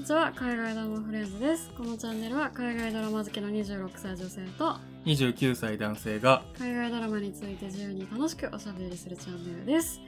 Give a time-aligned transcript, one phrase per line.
[0.00, 0.32] にちは。
[0.34, 1.70] 海外ドラマフレンズです。
[1.76, 10.00] このチャンネルは海外ドラマ好きの26歳女性と29歳男性が海外ドラマについて自由に楽しくおしゃべりするチャンネルです、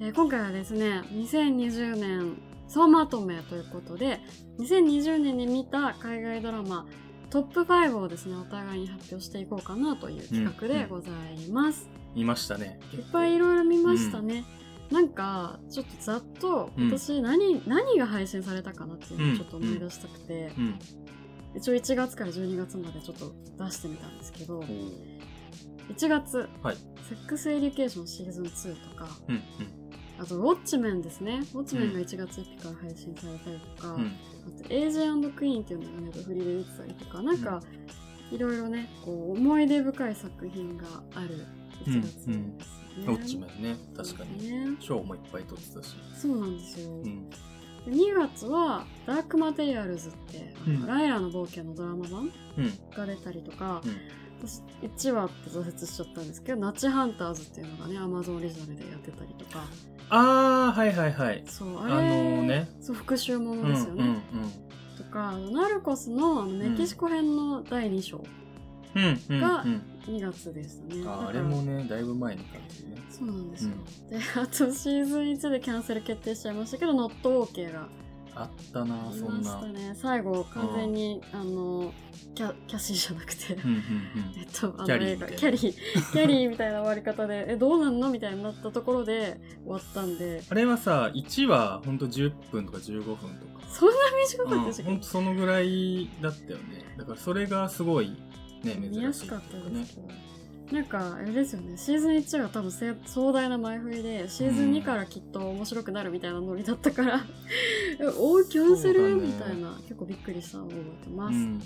[0.00, 2.36] えー今回はですね2020年
[2.68, 4.20] 総まとめということで
[4.58, 6.86] 2020年に見た海外ドラマ
[7.30, 12.78] トップ5をですねお互いに発表していこうかなという企画でございます、見ましたね。
[12.92, 14.44] いっぱいいろいろ見ましたね、
[14.90, 16.90] なんかちょっとざっとうん。
[16.90, 20.78] 私何,、何が配信されたかなっていうのをちょっと思い出したくて、うん。
[21.56, 23.32] 一応1月から12月までちょっと
[23.64, 26.76] 出してみたんですけど1月、はい。
[27.08, 29.42] セックスエデュケーションシーズン2とかうんうん。
[30.20, 31.40] あとウォッチメンですね。
[31.54, 34.12] ウォッチメンが1月1日から配信されたりとか、うん。
[34.62, 37.60] あと AJクイーンっていうのがネットフリで出てたりとかなんか
[38.30, 40.84] いろいろねこう思い出深い作品が
[41.14, 41.46] ある
[41.84, 42.48] 1月ですね、ウォ
[43.04, 43.76] ッチメンね。
[43.96, 44.50] 確かに。
[44.50, 44.76] ね。
[44.80, 45.94] 賞もいっぱい取ってたし。
[46.14, 47.30] そうなんですよ、うん。
[47.30, 47.36] で
[47.86, 50.86] 2月は「ダークマテリアルズ」って、うん。
[50.86, 52.72] ライラの冒険のドラマ版うん。
[52.96, 53.96] が出たりとか、うん。
[54.40, 59.64] 私1話って挫折しちゃったんですけど「ナチハンターズ」っていうのがねアマゾンオリジナルでやってたりとか。
[60.10, 61.42] ああはいはいはい。
[61.46, 62.68] そうああれのね。
[62.80, 64.50] そう復讐もうんのですよね、うん
[64.96, 68.18] とかあのナルコスのメキシコ編の第2章。
[68.18, 68.38] うんうんうん
[68.94, 71.28] がうん2月でしたね、だあから。
[71.28, 72.96] あれもねだいぶ前に感じるね。
[73.10, 73.70] そうなんですよ、
[74.10, 77.88] であとシーズン1でキャンセル決定しちゃいましたけど「ノット OK が。
[78.34, 79.60] あったなそんな。
[79.96, 81.92] 最後完全にあの
[82.36, 83.82] キャキャシーじゃなくて、うん
[84.38, 85.60] えっと、あのキャリー映画キャリー、
[86.12, 93.58] キャリーみたいな終わり方で、え、どうなんのみたいになったところで終わったんで、あれはさ1話ほんと10分とか15分とか。
[93.68, 93.94] そんな
[94.28, 96.94] 短かったでしうんほんとそのぐらいだったよね。
[96.96, 98.16] だからそれがすごい
[98.64, 100.08] ね見やすかったですけど。
[100.72, 107.24] なんか、あれですよね、シーズン1が多分せ壮大な前振りで、シーズン2からきっと面白くなるみたいなノリだったから、
[107.98, 111.34] え おーキャンセル、ねみたいな、結構びっくりしたのを覚えてます。
[111.34, 111.60] うんうんは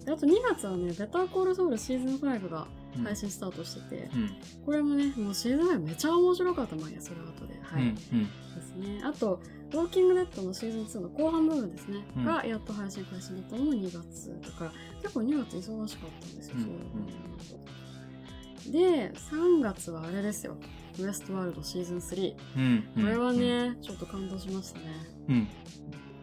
[0.00, 2.66] い、であと2月はね、ベターコールソウルシーズン5が
[2.96, 4.30] うん配信スタートしてて、うん
[4.64, 7.60] これもね、もうシーズン5めちゃ面白かった、まあいいや、それは後で。
[7.62, 7.82] はい。
[7.82, 9.02] うんうんですね。
[9.04, 9.40] あと、
[9.72, 14.72] ウォーキングデッドのシーズン2の後半部分ですね、うんがやっと配信開始になったのも2月だから、
[15.02, 16.70] 結構2月忙しかったんですよ、うん
[18.72, 20.56] で、3月はあれですよ。
[20.98, 22.34] ウエストワールドシーズン3。
[22.56, 24.84] うんこれはね、ちょっと感動しましたね。
[25.28, 25.48] うん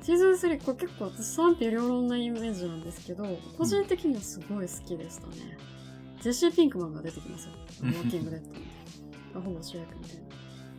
[0.03, 3.25] シーズン3、これ結構私賛否両論なイメージなんですけど、
[3.57, 5.57] 個人的にはすごい好きでしたね。
[6.21, 7.53] ジェシー・ピンクマンが出てきますよ。
[7.83, 8.55] ウォーキングデッドに。
[9.33, 10.21] がほぼ主役みたいな。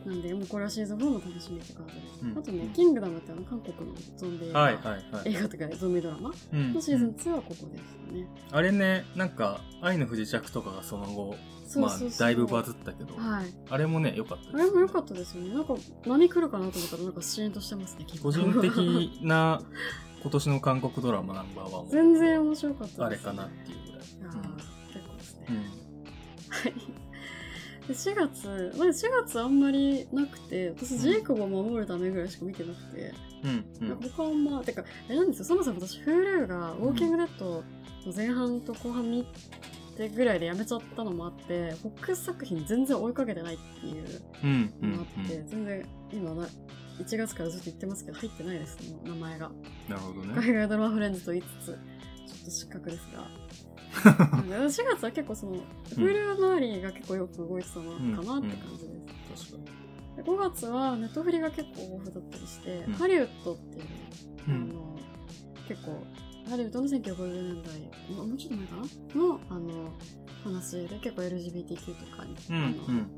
[0.06, 2.24] なんで、もうこれはシーズン4も楽しみって感じです。
[2.24, 8.26] うんあとね、キングダムってあの韓国のゾンビ映画、はいはいはい映画とかゾンビドラマうんのシーズン2はここでしたね。
[8.52, 11.34] あれねなんか「愛の不時着」とかがその後
[11.76, 11.98] まあ。
[12.18, 13.46] だいぶバズったけどはい。
[13.68, 15.54] あれもね良かったですあれも良かったですよね。
[15.54, 15.74] なんか
[16.06, 19.60] 何来るかなと思ったらなんかシーンとしてますね、個人的な
[20.22, 25.46] 今年の韓国ドラマナンバーワンは 全然面白かったです、あれかなっていうぐらいいやー結構ですね。
[25.50, 25.56] うん
[26.50, 26.74] はい。
[27.88, 33.14] で4月、まだ4月あんまりなくて、私、ジェイコブを守るためぐらいしか見てなくて、
[33.80, 33.96] うんうん。
[34.10, 37.64] 他はあんま、てか、あれなんですよ、そもそも私、Hulu が、ウォーキングデッド
[38.04, 39.26] の前半と後半見
[39.96, 46.46] てぐらいでやめちゃったのもあって、フォックス作品全然追いかけてないっていううんうんのがあって、全然今な、
[46.98, 49.50] 1月からずっと言ってますけど、入ってないです、もう名前が。
[49.88, 50.34] なるほどね。
[50.34, 53.47] 海外ドラマフレンズと言いつつ、ちょっと失格ですが。
[54.04, 54.10] うん
[54.66, 59.52] 4月は結構その、フール周りが結構よく動いてたのかなって感じです。
[59.52, 59.70] 確か
[60.16, 62.92] で5月はネットフリが結構豊富だったりして、うん。
[62.94, 63.90] ハリウッドっていう、に
[64.48, 64.96] あの、
[65.68, 66.04] 結構、
[66.50, 69.22] ハリウッドの1950年代、ももうちょっと前かな？
[69.22, 69.92] の、あの、
[70.44, 73.10] 話で結構 LGBTQ とかに、うんあの、うん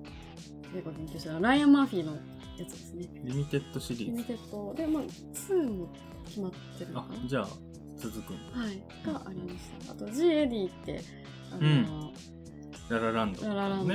[0.72, 2.18] 結構研究してるライアン・マーフィーのや
[2.58, 3.08] つですね。
[3.24, 4.12] リミテッドシリーズ。
[4.12, 4.72] リミテッド。
[4.74, 5.88] で、まあ、2も
[6.26, 7.28] 決まってるのあかな？
[7.28, 7.48] じゃあ
[8.00, 8.58] 続くんだ。
[8.58, 9.92] はい、がありました。
[9.92, 11.02] あと、ジ・エディって、
[11.52, 12.12] あの、うん。
[12.88, 13.86] ララランドラララン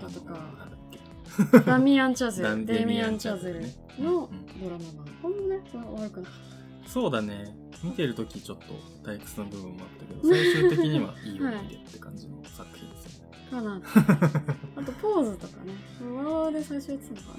[0.00, 0.32] ドとか。
[0.32, 1.60] なんだっけ。
[1.60, 4.60] ダミアン・チャゼダル、ミデイミアン・チチャャゼルねのうん。
[4.60, 5.06] ドラマ版。
[5.22, 6.26] これもね、わ悪くな。
[6.26, 6.56] かっ
[6.86, 7.56] そうだね。
[7.82, 13.82] 見てる時ちょっと退屈な部分もあったけど 最終的にはいい思い出って感じの作品ですよね、たかな。
[14.76, 17.38] あと、ポーズとかね、ワーワーで最初やってたのか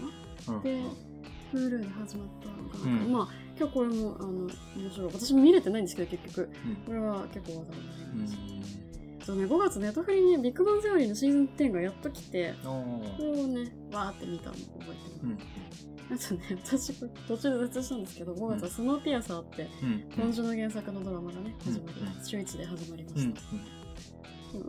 [0.52, 0.58] な。
[0.58, 0.64] うん。
[0.64, 0.82] で、
[1.54, 2.84] Hulu で始まったのかな。
[2.84, 3.12] うん。
[3.12, 4.50] まあ、今日これも、あの、面
[4.92, 5.14] 白い。
[5.14, 6.50] 私も見れてないんですけど、結局。
[6.66, 8.34] うんこれは結構話題になりうんまし
[9.20, 9.26] た。
[9.26, 12.84] そうね、5月ネットフリにビッグバンセオリーのシーズン10がやっと来て、こ
[13.20, 15.24] れをね、わーって見たのを覚えてます。
[15.24, 15.38] うん
[16.10, 16.94] あとね、私、
[17.28, 21.94] 途中で絶したんですけど、5月はスノーピアサーって、うん今週の原作のドラマがね、始まり、
[22.24, 23.42] 週1で始まりまうんした。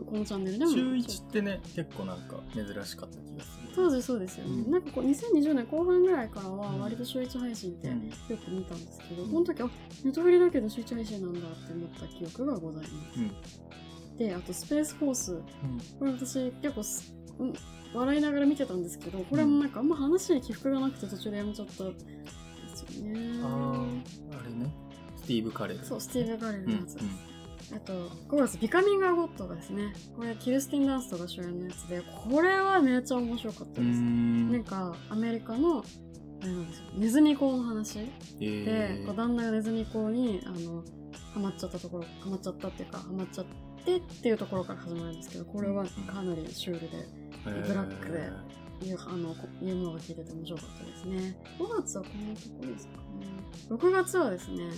[0.05, 0.71] このチャンネルでも。
[0.71, 3.69] 中1ってね結構なんか珍しかった気がする。
[3.75, 4.71] 当時そうですよね、うん。
[4.71, 8.37] なんかこう2020年後半ぐらいからは割と週1配信ってようん。
[8.37, 9.69] く見たんですけど、うんこの時あ
[10.03, 14.17] ネットフリだけど週1配信なんだって思った記憶がございます、うん。
[14.17, 15.33] であとスペースフォース。
[15.33, 15.41] うん。
[15.99, 17.53] これ私結構す、うん、
[17.93, 21.99] 笑いながら見てたんですけどこれもなんかあんま話に起伏がなくて途中でやめちゃったんで
[22.75, 23.39] すよね。
[23.43, 24.73] あーあれね。
[25.15, 25.85] スティーブ・カレル。
[25.85, 27.05] そうスティーブ・ガレルうんのやつです、
[27.75, 34.51] あと5月ビカミング・ア・ゴッドがですねこれキルスティン・ダンストが主演のやつでこれはめっちゃ面白かったです、ん。
[34.51, 35.83] なんかアメリカの
[36.41, 38.05] あれなんですよネズミ講の話え
[38.39, 39.05] で、ー。
[39.05, 40.83] こう旦那がネズミ講にあの
[41.33, 43.45] ハマっちゃったところハマっちゃったっていうかハマっちゃっ
[43.85, 46.87] てっていうところから始まるんですけどこれはかなりシュールで
[47.45, 47.67] えー。
[47.67, 48.29] ブラックで
[49.07, 51.37] あのこいうものが聞いてて面白かったですね。
[51.59, 52.99] 5月はこんなところですかね。
[53.69, 54.69] 6月はですね、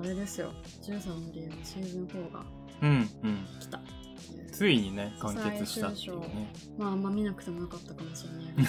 [0.00, 0.52] あれですよ。
[0.82, 2.44] 13の理由のシーズン4が
[2.82, 3.46] うんうん。
[3.60, 3.78] 来た。
[3.78, 6.52] っていうついにね完結したっていうね。
[6.78, 8.68] まああんま見なくてもよかったかもしれな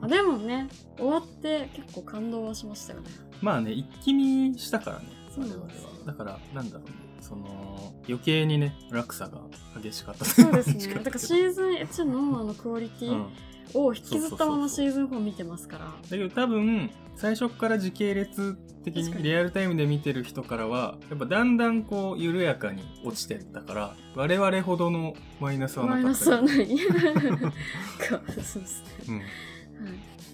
[0.00, 3.10] あでもね終わって結構感動はしましたよね。
[3.42, 5.88] まあね一気見したからねそう我々なんですよ。
[5.88, 6.94] はだからなんだろうね。
[7.20, 9.40] その余計にね落差が
[9.82, 10.94] 激しかったそうですね。
[10.94, 13.28] だからシーーズン1のあのクオリティうん、
[13.74, 15.84] を引きずったままそうシーズン4見てますから。
[15.84, 19.22] だけど多分最初から時系列的にに。
[19.22, 26.66] リアルタイムで見てる人からはやっぱだんだんこう緩やかに落ちてったから我々ほどのマイナスはマイナなかったスはない。
[26.66, 28.90] か そうですね。
[29.08, 29.16] うん。
[29.16, 29.26] はい、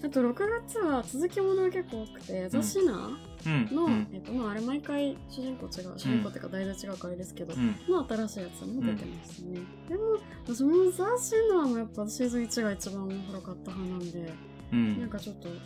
[0.05, 0.33] あと6
[0.67, 3.17] 月は続きものが結構多くて「ザ・シナ
[3.49, 4.07] の」うん。
[4.13, 7.75] えっとまあ、あれ毎回主人公違う主人公っていうか題材違うからあれですけど、うん。
[7.87, 9.59] の新しいやつも出てますね、
[9.89, 10.01] でも
[10.45, 14.33] 私も「ザ・シナー」もやっぱシーズン1が一番面白かった派なんで、
[14.71, 14.99] うん。
[14.99, 15.57] なんかちょっとまあ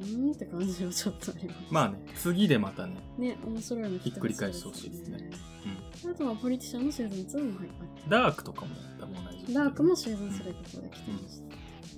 [0.00, 1.58] うーんって感じはちょっとあります。
[1.70, 5.30] まあね次でまたねね面白いのひっくり返してほしいですね、
[6.10, 9.54] あとはポリティシャンのシーズン2も入ってうん、ダークとかも多分同じ。
[9.54, 11.50] ダークもシーズン3ここで来てました。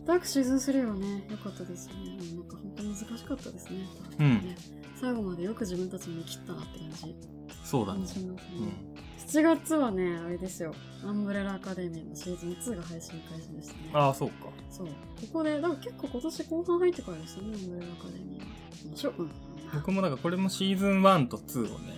[0.04, 2.16] ダークシーズン3はね、良かったですよね。
[2.34, 3.86] なんか本当難しかったですね。
[4.18, 4.28] うん。
[4.38, 4.56] ね
[5.02, 7.16] 最後までよく自分たちに切ったなって感じ。
[7.64, 8.92] そうだね感じますねうん
[9.32, 10.74] 7月はね、あれですよ。
[11.04, 13.90] アンブレラアカデミーのシーズン2が配信開始でしたね。
[13.94, 14.86] ああそうかそう。
[14.88, 14.92] こ
[15.32, 18.46] こで、だから結構今年後半入ってからですよね、アンブレラアカデミーは。
[18.84, 19.14] 面白い。
[19.18, 19.30] うん。
[19.72, 21.94] 僕もなんかこれもシーズン1と2をね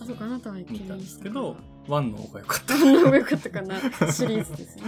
[0.00, 1.56] あ、そうか、あになたは一気見たんですけど
[1.86, 4.82] 1の方が良かったどんな方が良かったかなシリーズですね。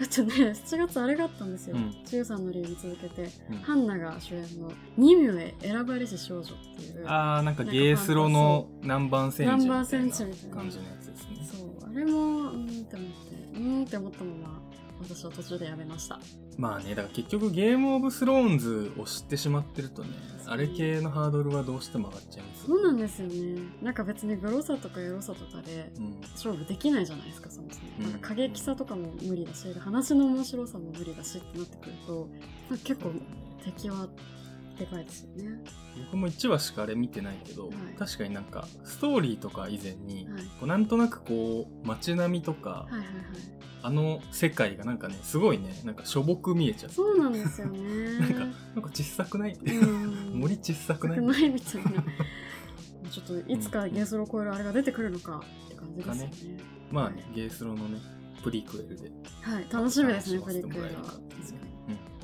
[0.00, 1.76] あとね、7月あれがあったんですよ。
[1.76, 1.90] うん。
[2.04, 3.56] 13の理由に続けて、うん。
[3.58, 7.04] ハンナが主演の「ニミュへ選ばれし少女」っていう。
[7.06, 11.48] あーなんかゲースロの南蛮戦時みたいな感じのやつですね。
[11.50, 14.60] そうあれもうーんって思ってうーんって思ったまま
[15.00, 16.20] 私は途中でやめました。
[16.56, 20.10] まあねだから結局ゲームオブスローンズを知ってしまってるとね
[20.46, 23.62] あれ系のハードルはどうしても上がっちゃいますそうなんですよね。
[23.82, 26.20] なんか別にグロさとかエロさとかでうん。
[26.34, 32.28] 勝負できないじゃないですかそもそも、うんなんか過激さとかも無理だし話の面白さも無理だしってなってくると
[32.70, 33.10] なんか結構
[33.64, 34.06] 敵は
[34.78, 35.60] でかいですよね。
[36.04, 37.74] 僕も1話しかあれ見てないけど、はい。
[37.98, 40.42] 確かになんかストーリーとか以前に、はい。
[40.44, 43.08] こうなんとなくこう街並みとか、はいはいはい。
[43.82, 47.80] あの世界がなんかねすごいねなんかしょぼく見えちゃってそうなんですよね。
[48.20, 48.54] なんかなんか
[48.94, 50.38] 小さくない、うん。
[50.38, 51.20] 森小さくない？
[51.20, 52.04] ないみたいな
[53.08, 56.62] ちょっといつかゲスロを超えるあれが出てくるのかって感じですよね。
[56.90, 57.98] まあねゲースロのね
[58.42, 59.10] プリクエルで。
[59.42, 61.14] はい楽しみですねプリクエルは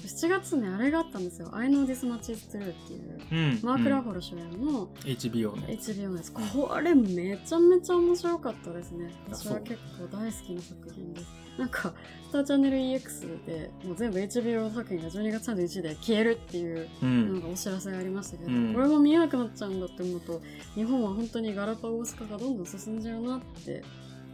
[0.09, 3.19] 7月ねあれがあったんですよ「I know this much is true」っていう。
[3.33, 4.89] うんマーク・ラうんフォル主演の。
[5.05, 5.79] HBO ね。
[5.81, 6.41] HBO のやつこ
[6.83, 9.11] れめちゃめちゃ面白かったですね。
[9.31, 11.27] あ私は結構大好きな作品です。
[11.59, 11.95] なんか
[12.29, 18.75] スターチャンネル EX でもう全部 HBO 作品が12月31日で消えるっていううなんんかお知らせがありましたけど、うん。
[18.75, 20.43] これも見えなくなっちゃうんだって思うと
[20.75, 23.83] 日本は本当にガラパゴス化がどんどん進んじゃうなって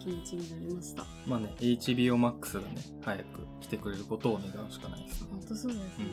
[0.00, 1.04] 気持ちになりました。
[1.26, 5.28] まあね HBO Max がね早く来てくれることを願うしかないですね。
[5.30, 6.04] 本当そうですね、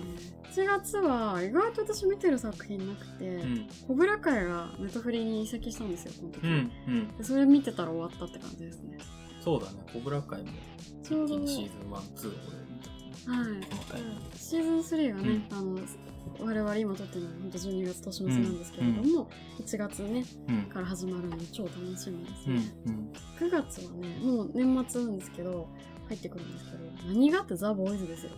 [0.65, 3.67] 7月は意外と私見てる作品なくて、うん。
[3.87, 7.17] コブラ会がネットフリに移籍したんですよこの時、うんうん。
[7.17, 8.97] でそれ見てたら終わったって感じですね。
[9.41, 9.77] そうだね。
[9.93, 10.49] コブラ会も
[11.03, 12.01] シーズン1、2を
[13.27, 14.37] 俺見たはい。
[14.37, 15.79] シーズン3がね、あの
[16.39, 19.29] 我々今撮ってるのは本当12月年の瀬なんですけれども、
[19.59, 20.61] 1月ねうん。
[20.63, 22.11] から始まるので超楽しみです
[22.47, 23.11] うんね、うん。
[23.39, 25.67] 9月はねもう年末なんですけど
[26.07, 28.31] 入ってくるんですけど何があってザ・ボーイズですよ。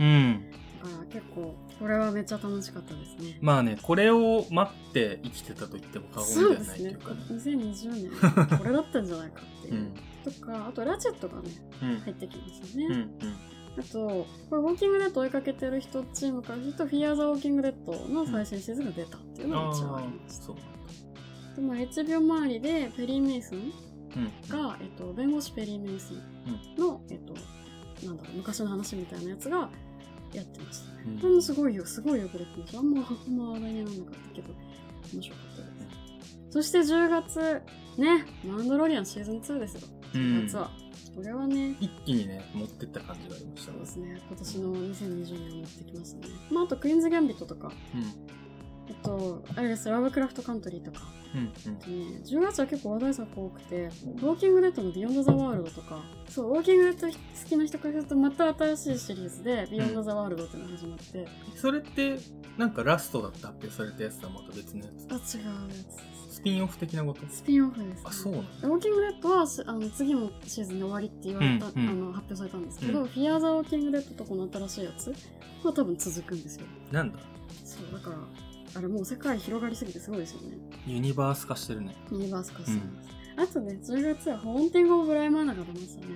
[0.00, 0.50] うん。
[0.82, 3.38] だから結構これはめっちゃ楽しかったですね。
[3.40, 6.98] まあねこれを待って生きてたと言っても過そう言ではないっていですね。
[7.02, 9.74] うかね2020年これだったんじゃないかっていう。
[9.74, 9.94] う、ん。
[10.24, 11.50] とかあとラチェットがね
[11.82, 12.00] うん。
[12.00, 20.56] 入ってきますよね、うんうんあとこれウォーキングデッド追いかけてる人チームからするとフィアーザーウォーキングデッドの最新シーズンが出たっていうのが一応ありました、そう
[21.56, 23.72] でも HBO 周りでペリー・メイソン
[24.16, 27.34] うんが、えっと、弁護士ペリー・メイソンの、えっと、
[28.06, 29.68] なんだろう昔の話みたいなやつが
[30.32, 31.02] やってましたね。
[31.06, 34.54] うんこれもすごいよすごいよくできてましたあんまあんま話題にならなかったけど
[35.12, 36.50] 面白かったです。
[36.50, 37.62] そして10月
[37.98, 39.80] ねマンドロリアンシーズン2ですよ
[40.14, 40.70] 10月は。
[41.16, 43.78] これはね一気にね持ってった感じがありましたね。
[43.78, 44.20] そうですね。
[44.28, 46.34] 今年の2020年を持ってきましたね。
[46.50, 47.72] まああとクイーンズ・ギャンビットとか。
[47.94, 48.36] うん
[48.88, 51.06] えっとあれですラブクラフトカントリーとか。
[51.34, 51.46] うんうん。
[51.46, 57.14] ね、10月は結構話題作多くて、ウォーキングデッドのビヨンド・ザ・ワールドとか、そう、ウォーキングデッド好
[57.46, 62.18] きな人からすると、また新しいシリーズで、ビヨンド・ザ・ワールドっていうのが始まって、それって
[62.56, 65.12] なんかラストだって発表されたやつとはまた別のやつ。
[65.12, 65.84] あ、違うや
[66.30, 66.36] つ。
[66.36, 67.20] スピンオフ的なこと？
[67.28, 68.00] スピンオフです、ね。
[68.04, 68.68] あそうなんだ。
[68.68, 71.88] ウォーキングデッドはしあの次のシーズンで終わりって言われた、うんうん。
[71.88, 73.06] あの発表されたんですけど、うん。
[73.08, 75.12] フィアー・ザ・ウォーキングデッドとこの新しいやつ
[75.64, 76.66] は多分続くんですよ。
[76.92, 77.18] なんだ？
[77.64, 78.16] そう、だから、
[78.76, 80.58] あれもう世界広がりすぎてすごいですよね。
[80.86, 81.96] ユニバース化してるね。
[82.10, 83.50] ユニバース化してます。
[83.50, 86.14] あとね、10月はホーンティング・オブ・ブライマーナが出ましたね。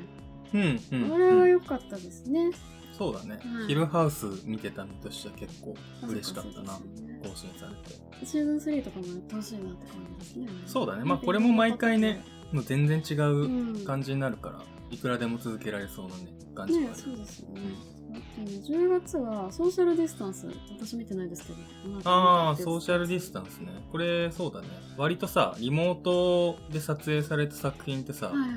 [0.52, 2.50] うんうんこれはうん良かったですね。
[2.92, 3.66] そうだね、はい。
[3.68, 5.74] ヒルハウス見てた身としては結構
[6.06, 6.78] 嬉しかったな。
[6.78, 8.26] ね更新されて。
[8.26, 10.48] シーズン3とかもやってほしいなって感じですね。
[10.66, 11.04] そうだね。
[11.04, 13.84] まあこれも毎回ねもう全然違ううん。
[13.84, 17.60] 感じになるから、いくらでも続けられそうなね感じねがある、そうですよね。
[17.60, 18.22] あとね、
[18.66, 21.58] 10月はソーシャルディスタンス、私見てないですけど。
[22.04, 28.48] ああソーシャルディスタンスねこれそうだね割とさリモートで撮影された作品ってさ、はいはい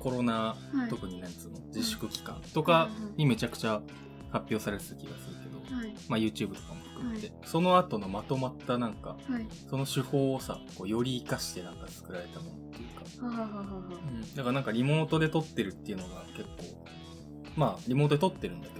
[0.00, 0.76] コロナはい。
[0.76, 1.60] はい、特になんつうの？
[1.66, 3.82] 自粛期間とかにめちゃくちゃ
[4.30, 5.94] 発表されてた気がするけど、はい。
[6.08, 9.46] まあ YouTube とかも含めて、その後のまとまったなんかはい。
[9.68, 13.72] その手法をさこうより活かしてなんか作られたものっていうか、ははははは。
[14.10, 16.82] うん、だからなんかリモートで撮ってるっていうのが結構
[17.56, 18.79] まあリモートで撮ってるんだけ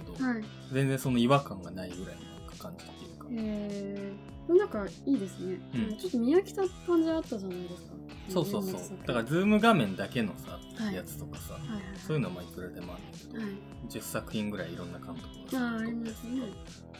[0.71, 5.59] 全然その違和感がないぐらいの感じっていうか、えー、なんかいいですね。
[5.73, 7.91] うんちょっと見飽きた感じあったじゃないですか。
[8.29, 11.81] そうそうそうだからズーム画面だけのさ、はいやつとかさ、はいはい。
[11.97, 13.51] そういうのはまあいくらでもあるんだけど、はい。
[13.89, 16.41] 10作品ぐらいいろんな監督がああ、ありますね。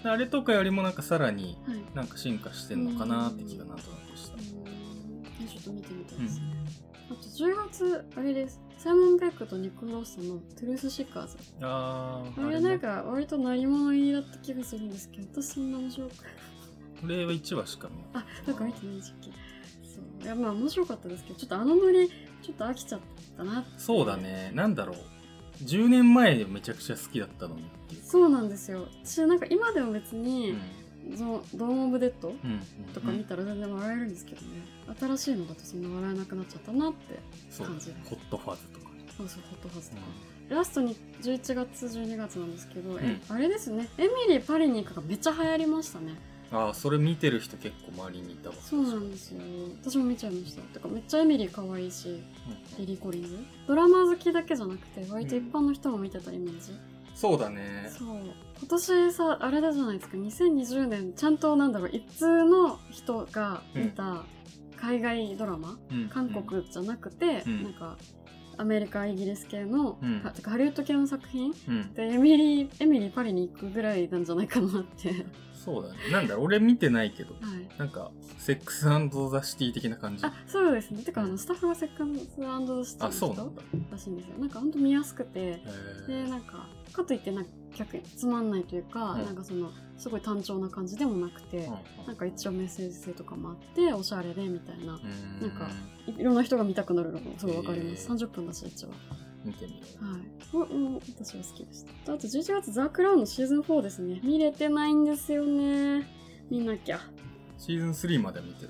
[0.04, 1.84] であれとかよりもなんかさらにはい。
[1.96, 6.46] なんか進化してんのかなって気がなんとなくしたちょっと見てみたいうんですね。
[7.10, 8.60] あと10月、あれです。
[8.82, 11.38] サイモン・ベックとニック・ロースのトゥルース・シッカーズ。
[11.62, 16.16] あーあれねなんか割と鳴り物入りだった気がするんですけど、私そんな面白く
[17.02, 18.24] これは1話しか見ない。
[18.46, 19.32] あ、なんか見てない時期。
[19.84, 20.24] そう。
[20.24, 23.02] いや、まあ面白かったですけど、ちょっとあのノリ、ちょっと飽きちゃっ
[23.38, 24.18] たなそうだ。
[24.18, 24.52] ね。
[24.56, 24.98] なんだろう。
[25.64, 27.64] 10年前でめちゃくちゃ好きだったのに。
[28.04, 28.88] そうなんですよ。
[29.04, 30.58] 私なんか今でも別うに、ん。
[31.18, 32.36] そのドーム・オブ・デッドうん。
[32.36, 32.60] うん。
[32.94, 34.48] とか見たら全然笑えるんですけどね、
[35.00, 37.68] 新しいのだとそんな笑えなくなっちゃったなってそう。
[37.68, 37.88] 感じ。
[37.90, 38.92] るホットファズとか。
[39.18, 40.02] そうそうホットハウスとか、
[40.50, 43.36] ラストに11月12月なんですけど、えうん。
[43.36, 43.90] あれですね。
[43.98, 46.16] エミリー・パリに行くがめっちゃ流行りましたね。
[46.54, 48.56] ああ、それ見てる人結構周りにいたわ。
[48.60, 49.40] そうなんですよ。
[49.82, 50.62] 私も見ちゃいました。
[50.64, 52.22] てかめっちゃエミリー可愛いしうん。
[52.80, 53.38] リリー・コリンズ。
[53.68, 56.74] ドラマ好きだけじゃなくて割と一般の人も見てたイメージ、
[57.16, 57.90] そうだね。
[57.98, 58.18] そう
[58.62, 60.18] 今年さあれだじゃないですか。
[60.18, 64.24] 2020年ちゃんとなんだろう一通の人が見た
[64.78, 66.10] 海外ドラマ、うん。
[66.10, 67.64] 韓国じゃなくて、うん。
[67.64, 67.98] なんか
[68.62, 70.20] アメリカイギリス系の、うん。
[70.22, 71.52] ハリウッド系の作品？
[71.68, 71.94] うん。
[71.94, 75.10] でエミリーエミリーパリに行くぐらいなんじゃないかなって。
[75.10, 75.26] はい
[75.64, 76.00] そうだね。
[76.12, 77.36] なんだ俺見てないけど、
[77.78, 80.26] なんか、セックスザ・シティ的な感じ。
[80.26, 81.04] あそうですね。
[81.04, 83.62] てかあのスタッフがセックスシティあ、の人そうなんだ。
[83.92, 84.40] らしいんですよ。
[84.40, 85.40] なんかほんと見やすくて。
[85.40, 85.44] へ
[86.08, 87.52] でーなんかかといってなんか
[88.18, 89.26] つまんないというか、うん。
[89.26, 89.70] なんかその
[90.02, 94.94] すごい単調な感じでもなくて、うんなんか一応メッセージ性とかもあっておしゃれでみたいな。
[94.94, 95.48] うん。
[95.48, 95.70] なんか
[96.08, 98.18] いいろんな人が見たくなるのもすごいわかります、へー。
[98.18, 98.94] 30分だし一話
[99.46, 100.06] 見てみよう。
[100.06, 100.22] はい。
[100.54, 102.14] おうん私は好きでした。
[102.14, 104.20] あと11月ザ・クラウンのシーズン4ですね。
[104.24, 106.08] 見れてないんですよね。
[106.50, 107.00] 見なきゃ。
[107.60, 108.70] シーズン3まで見てる。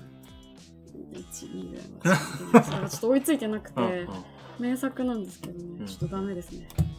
[1.32, 4.08] 12ぐらいまで見てますだからちょっと追いついてなくて、うんうん。
[4.58, 5.86] 名作なんですけどね、うん。
[5.86, 6.68] ちょっとダメですね。
[6.76, 6.91] はい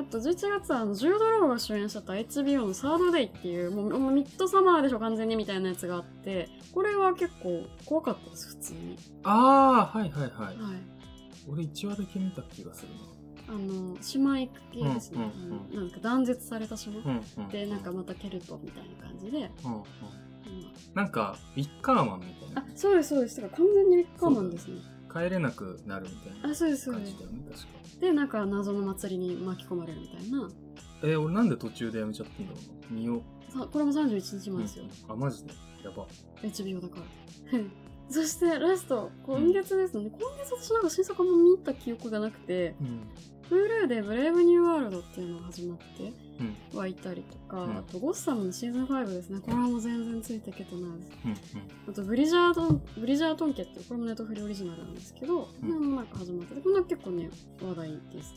[0.00, 10.30] あと11月はあのジュード・ローが主演してた HBO のサードデイっていうもうもうミッドサマーでしょ完全にみたいなやつがあってこれは結構怖かったです普通にああ、はいはいはい。
[10.30, 10.56] はい
[11.48, 12.88] 俺1話だけ見た気がする
[13.48, 15.32] あの島行く系ですね、
[15.72, 17.10] なんか断絶された島、な。
[17.10, 17.48] うんうん。
[17.48, 19.78] でなんかまたケルトみたいな感じで、うんうん。
[19.78, 19.84] うん
[20.94, 22.64] なんか、ウィッカーマンみたいなあ。
[22.74, 24.80] そうですそうですだから完全にウィッカーマンですね
[25.12, 27.66] 帰れなくなるみたいなあそうですそうでじだよね、確か。
[28.00, 30.48] でなんか謎の祭りに巻き込まれるみたいな
[31.02, 32.94] えー、俺なんで途中でやめちゃったんだろう？
[32.94, 33.00] な。
[33.00, 33.52] 見よう。
[33.52, 35.52] さこれも31日前ですよ、うんあ、マジで？
[35.84, 36.06] やば。
[36.42, 36.96] HBO だか
[37.52, 37.60] ら。
[38.10, 40.10] そしてラスト、今月ですね。
[40.10, 43.00] 今月私なんか新作も見た記憶がなくて、うん。
[43.50, 46.12] Hulu でブレイブニューワールドっていうのが始まって
[46.72, 46.78] うん。
[46.78, 47.76] はいたりとか、うん。
[47.78, 49.40] あとゴッサムのシーズン5ですね。
[49.40, 51.56] これも全然ついていけてないです。
[51.56, 57.30] うんあとブリジャードンブリジャートン家っていうこれもネットフリオリジナルなんですけど、これもなんか始まっててこれは結構ね
[57.60, 58.34] 話題です。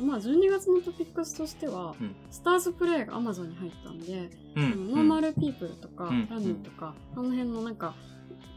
[0.00, 2.14] まあ12月のトピックスとしては、うん。
[2.30, 4.92] スターズプレイが Amazon に入ったんで、うん。
[4.92, 6.28] ノーマルピープルとか、うん。
[6.28, 7.94] ラミーとか、あの辺のなんか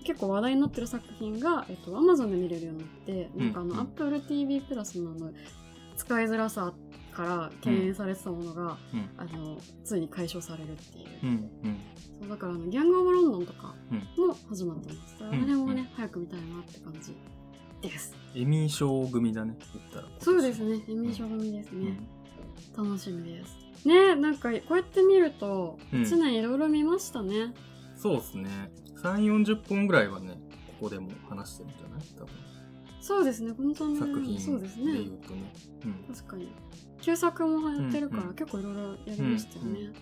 [0.06, 3.80] 結構話題になってる作品が、えっと、Amazon で見れるようになって、なんかあのうん。
[3.82, 5.32] Apple TV プラスのあの
[5.96, 6.74] 使いづらさ
[7.14, 9.10] から敬遠されてたものが、うん。
[9.18, 11.30] あのついに解消されるっていう,、うん。
[11.30, 11.34] う
[11.68, 11.78] ん。
[12.20, 14.28] そうだからあのギャング・オブ・ロンドンとかうん。
[14.28, 15.16] も始まってます。
[15.22, 15.30] うん。
[15.32, 15.88] の辺もね、うん。
[15.96, 17.16] 早く見たいなって感じ
[17.88, 18.16] です。
[18.36, 19.56] エミー賞組だね。
[20.20, 20.84] そうですね。
[20.88, 21.98] エミー賞組ですね、
[22.78, 22.86] うん。
[22.86, 23.88] 楽しみです。
[23.88, 26.02] ねなんかこうやって見るとうん。
[26.02, 27.54] 1年いろいろ見ましたね、
[27.96, 28.50] そうですね。
[29.04, 30.40] 3 4 0本ぐらいはね
[30.80, 31.98] ここでも話してるんじゃな。
[31.98, 32.43] い多分
[33.06, 33.52] そうですね。
[33.52, 34.94] 本当に作品そうですね。
[34.94, 35.00] ね。
[35.00, 36.16] うん。
[36.16, 36.48] 確かに。
[37.02, 38.36] 旧作もやってるから、うんうん。
[38.36, 39.94] 結構いろいろやりましたよね、うんう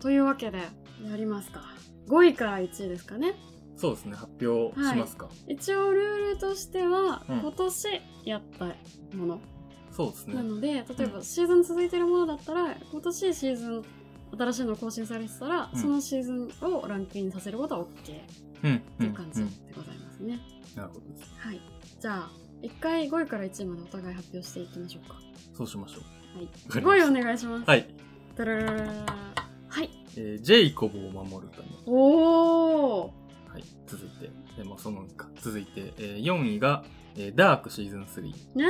[0.00, 1.62] というわけでやりますか。
[2.08, 3.34] 5位から1位ですかね。
[3.76, 4.16] そうですね。
[4.16, 7.38] 発表しますか、一応ルールとしては、うん。
[7.38, 7.88] 今年
[8.24, 8.64] やった
[9.16, 9.40] もの。
[9.92, 10.34] そうですね。
[10.34, 13.84] なので例えばうんシーズン続いてるものだったら今年シーズン
[14.36, 15.80] 新しいの更新されてたら、うん。
[15.80, 17.90] そのシーズンをランクインさせることは OK っ
[18.64, 18.80] うん。
[18.98, 19.50] ていう感じうん。
[19.66, 20.40] でございますね、
[20.74, 21.32] なるほどです。
[21.38, 21.60] はい
[22.00, 22.30] じゃあ
[22.62, 25.16] 1回5位から1位までお互い発表していきましょうか。
[25.56, 26.00] そうしましょ
[26.36, 26.46] はい。
[26.70, 27.06] かりました。
[27.06, 27.62] 5位お願いします。
[27.62, 27.88] うはい、
[28.36, 28.92] ダラララ
[29.68, 29.90] はい。
[30.16, 31.66] えージェイコブを守るため。
[31.86, 33.14] おお
[33.48, 33.64] はい。
[33.86, 36.84] 続いて、えーまあ、そのか続いて、えー4位が、
[37.16, 38.22] えーダークシーズン3、
[38.56, 38.66] ね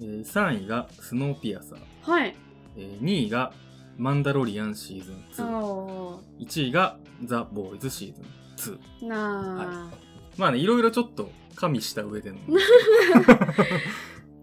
[0.00, 2.36] えー3位がスノーピアサー、ーはい。
[2.76, 3.52] えー2位が
[3.96, 9.06] マンダロリアンシーズン2お1位がザ・ボーイズシーズン2ー。
[9.08, 9.94] なあ、
[10.38, 12.38] まあねいろいろちょっと加味した上での。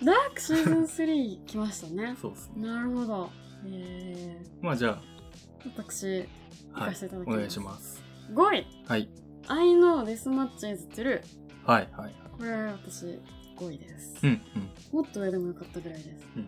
[0.03, 2.15] ダークシーズン3来ましたね。
[2.21, 2.67] そうですね。
[2.67, 3.29] なるほど。
[3.67, 4.97] えまあじゃー、
[5.75, 6.27] 私
[6.73, 6.89] あ、はい。
[6.89, 7.35] 行かせていただきます。
[7.35, 8.03] お願いします。
[8.33, 9.09] 5位はい。
[9.47, 11.21] I know this match is true
[11.65, 12.13] はいはいはい。
[12.37, 13.05] これ私
[13.57, 14.41] 5位です、うんうん。
[14.91, 16.09] もっと上でもよかったぐらいです。
[16.35, 16.47] うん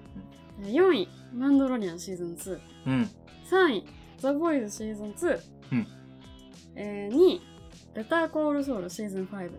[0.63, 2.93] えー4位マンドロリアンシーズン2うん。
[2.93, 3.09] うん
[3.49, 3.85] 3位
[4.17, 5.39] ザ・ボーイズシーズン2、
[5.71, 5.87] うん。
[6.75, 7.41] えー、2位
[7.97, 9.49] ベターコールソウルシーズン5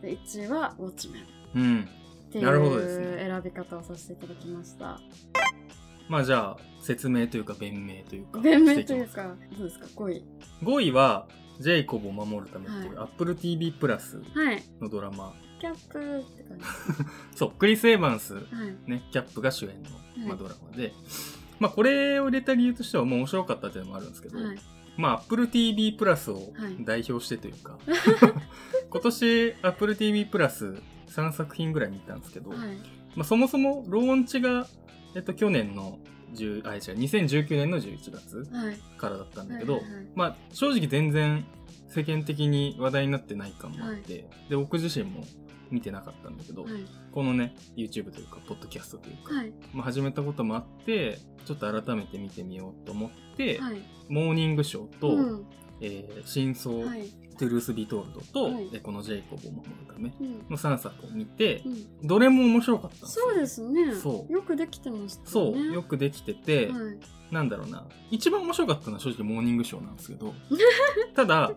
[0.00, 1.62] で1位はウォッチメンっうん。
[1.62, 1.88] うん
[2.30, 3.16] ていうなるほどですね。
[3.18, 4.98] 選び方をさせていただきました。
[6.08, 10.24] まあじゃあ説明というか弁明というか弁明というかどうですか？5位。
[10.62, 11.28] 5位は
[11.60, 14.62] ジェイコブを守るためっていう、は Apple TV プラスはい。
[14.80, 15.34] のドラマ。
[15.60, 16.64] キャップって感じ。
[17.36, 18.90] そうクリス・エヴァンスはい。
[18.90, 20.38] ねキャップが主演の、まあ、はい。
[20.38, 20.94] ドラマで、
[21.60, 24.56] まあこれを入れた理由としてはもう面白かったっていうのもあるんですけど、はい
[24.96, 26.84] まあ Apple TV プラスをはい。
[26.84, 27.78] 代表してというか、
[28.90, 30.76] 今年 Apple TV プラス
[31.08, 32.58] 3作品ぐらい見たんですけど、はい。
[33.14, 34.66] まあ、そもそもローンチが、
[35.14, 35.98] えっと、去年の
[36.34, 38.76] 10あ違う2019年の11月はい。
[38.96, 40.06] からだったんだけど、はいはいはい。
[40.14, 41.44] まあ正直全然
[41.88, 45.24] 世間的に話題になってない感もあって、で僕自身も
[45.72, 46.72] 見てなかったんだけど、はい。
[47.10, 49.52] このね YouTube というかポッドキャストというか、はい。
[49.72, 53.82] まあ、始めたこともあってちょっと改めて見てみようと思って、はい。
[54.08, 55.46] モーニングショーと、うん。
[55.80, 57.08] えー真相、はい。
[57.38, 58.68] トゥルース・ビトールドと、はい。
[58.72, 60.32] えーこのジェイコブを守るためうん。
[60.50, 61.68] の3作を見てう、
[62.04, 62.06] ん。
[62.06, 63.24] どれも面白かったんですよ。
[63.30, 63.94] そうですね。
[63.94, 64.32] そう。
[64.32, 66.74] よくできてましたそう、よくできてて、はい。
[67.34, 67.86] なんだろうな。
[68.10, 70.34] 一番面白かったのは正直モーニングショーなんですけど
[71.16, 71.50] ただ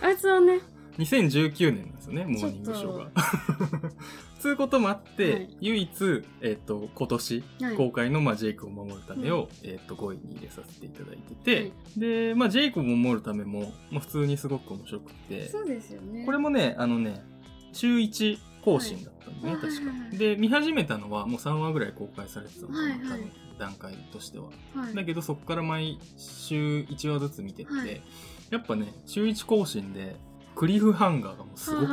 [0.00, 0.60] あいつはね
[0.98, 3.10] 2019年なんですよねモーニングショーが。
[4.38, 5.56] つうこともあって、はい。
[5.60, 7.76] 唯一、えっと今年はい。
[7.76, 11.72] 公開の、まあ、ジェイコブを守るためを、えっと5位に入れさせていただいてて、はい。
[11.96, 16.24] で、まあ、ジェイコブを守るためも、まあ、普通にすごく面白くてそうですよね。
[16.26, 17.24] これもねあのね
[17.72, 19.60] 週1更新だったんだね、はい。
[19.62, 19.90] 確か。
[19.90, 20.18] はいはいはい。
[20.18, 24.50] で見始めたのはもう3話ぐらい公開されてたのかな、はいはい多分段階としては。
[24.74, 24.94] はい。
[24.94, 28.02] だけどそこから毎週1話ずつ見てって、はい。
[28.50, 30.16] やっぱね週1更新で
[30.54, 31.90] クリフハンガーがもうすごくて。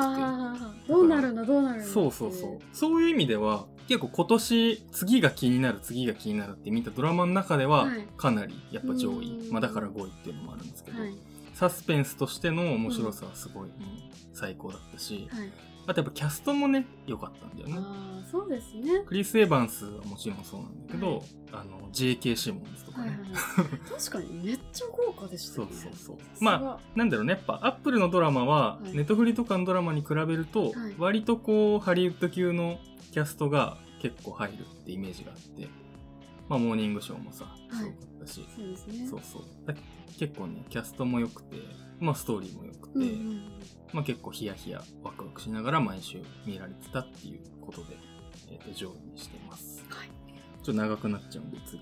[0.88, 2.60] どうなるんだどうなるんだそうそうそう。
[2.74, 9.39] そういう意味では、結構今年、次が気になる、次が気になるって見たドラマの中でははい、かなりやっぱ上位。
[9.39, 9.52] うん。
[9.52, 11.15] まあだから5位っていうのもあるんですけど、はい。
[11.54, 13.74] サスペンスとしての面白さはすごい、うん
[14.34, 15.52] 最高だったし、はい
[15.91, 17.75] あとやっぱキャストもね、良かったんだよね。
[17.77, 19.04] ああそうですね。
[19.06, 21.21] クリス・エヴァンスはもちろんそうなんだけど、はい。
[21.51, 22.38] あの、J.K.
[22.38, 23.10] シモンズとかね。
[23.10, 23.36] はいはいはい。
[23.99, 26.17] 確かにめっちゃ豪華でしたそうねそうそう。
[26.17, 26.23] さ。
[26.36, 26.60] すが。
[26.60, 28.93] まあ、なんだろうね、やっぱアップルのドラマは、はい。
[28.93, 30.95] ネットフリとかのドラマに比べると、はい。
[30.97, 32.80] 割とこう、ハリウッド級の
[33.12, 35.67] キャストが結構入るってイメージがあって、
[36.47, 37.75] まあ、モーニングショーもさ、い。
[37.75, 39.08] すごかったし、そうですね。
[39.10, 39.41] そうそう。
[39.65, 39.73] だ
[40.17, 41.58] 結構ね、キャストも良くて、
[41.99, 43.41] まあ、ストーリーも良くて、うんうん
[43.93, 47.97] まあ、結構ヒヤヒヤ、ワクワクしながら毎週見られてたっていうことで、
[48.49, 49.84] えーと上位にしています。
[49.89, 50.08] はい
[50.63, 51.82] ちょっと長くなっちゃうんで次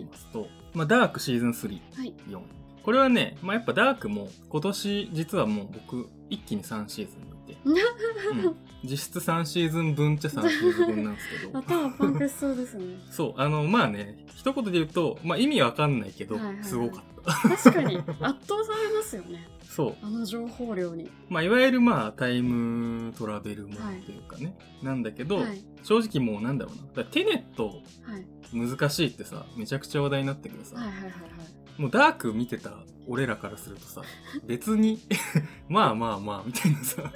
[0.00, 2.42] いきますと、まあ、ダークシーズン3、はい4位。
[2.84, 7.72] これはね、まあ、やっぱダークも今年実はもう僕一気に3シーズン見て、う
[8.50, 12.96] ん実質3シーズン分っちゃ3シーズン分なんですけど、 頭パンクしそうですね。
[13.10, 16.64] そう、あの、まあね、一言で言うと、まあ意味わかんないけど、はいはいはい。
[16.64, 17.32] すごかった。
[17.48, 17.96] 確かに。
[18.20, 19.46] 圧倒されますよね。
[19.68, 19.96] そう。
[20.02, 21.10] あの情報量に。
[21.28, 25.62] まあ、いわゆるまあ、タイムトラベルものというかね、なんだけど、はい。
[25.82, 27.04] 正直もうなんだろうな。
[27.04, 28.26] テネットはい。
[28.52, 31.80] 難しいってさ、めちゃくちゃ話題になったけどさ、はいはいはいはい。
[31.80, 32.72] もうダーク見てた
[33.06, 34.02] 俺らからするとさ、
[34.46, 35.00] 別に、
[35.68, 37.12] まあまあまあ、みたいなさ、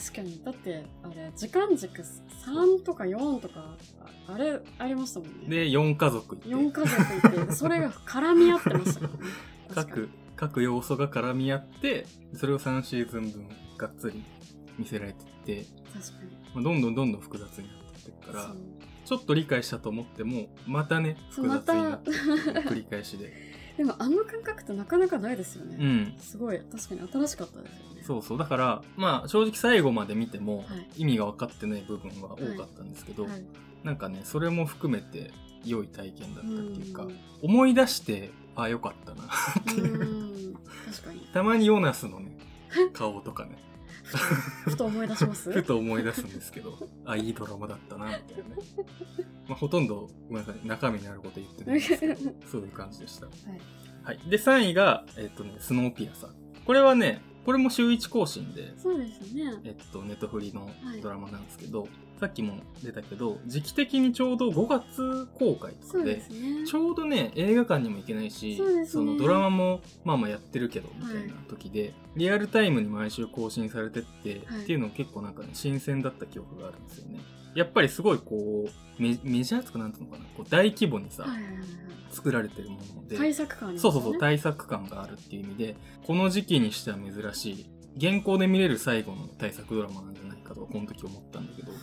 [0.00, 0.42] 確かに。
[0.44, 3.76] だってあれ時間軸3とか4とか
[4.26, 5.48] ああれありましたもんね。
[5.48, 9.08] で、4家族いて、4家族いてそれが絡み合ってましたね。
[9.74, 14.22] 各、各要素が絡み合って、それを3シーズン分がっつり
[14.78, 16.30] 見せられてって、確かに。
[16.54, 18.54] まあ、どんどんどんどん複雑になってってるから
[19.04, 23.32] ちょっと理解したと思っても、またね、複雑になって繰り返しで。
[23.80, 26.14] でもあの感覚ってなかなかないですよね、うん。
[26.18, 26.60] すごい。
[26.70, 28.02] 確かに新しかったですよね。
[28.02, 28.38] そうそう。
[28.38, 30.64] だから、まあ、正直最後まで見てもは
[30.98, 33.42] い、意味が分かってない部分は多かったんですけど、はい。
[33.82, 35.30] なんかね、それも含めて
[35.64, 37.06] 良い体験だったうんっていうか、
[37.40, 39.22] 思い出して、ああ、よかったな。
[39.22, 39.86] う。
[39.88, 40.54] ん。
[40.84, 41.20] 確かに。
[41.32, 42.36] たまにヨナスのね、
[42.92, 43.56] 顔とかね、
[44.64, 45.52] ふと思い出します？
[45.52, 48.62] ふと思い出すんですけど、あ、いいドラマだったな、みたいなね。
[49.48, 52.16] まあ、ほとんど、ごめんなさい、中身にあること言ってないんですけど、
[52.50, 53.26] そういう感じでした。
[53.26, 53.60] はい
[54.02, 54.18] はい。
[54.30, 56.30] で、3位が、えっ、とね、スノーピアサー。
[56.64, 61.86] これはね、これも週1更新で、そうですねえっと、ネットフリのはいドラマなんですけど、
[62.20, 66.22] さっきも出たけど、時期的にちょうど5月公開とかで、ね。
[66.66, 69.12] ちょうどね、映画館にも行けないし、そね。
[69.14, 74.62] のドラマもまあまあやってるけど、みたいな時で、リアルタイムに毎週更新されてって、はい。
[74.64, 77.20] っていうのも結構なんかね、新鮮だった記憶があるんですよね。
[77.54, 81.52] やっぱりすごいこう、メメジャーとかなんていうのかな、こう大規模にさ、はいはいはい。
[81.54, 81.64] はい
[82.12, 83.78] 作られてるもので、対策感ね。
[83.78, 91.78] そうそうそう、対策感があるっていう意味で、この時期にしては珍しい、現行で見れる最後の対策ドラマなんじゃかと、この時思ったんだけど、 も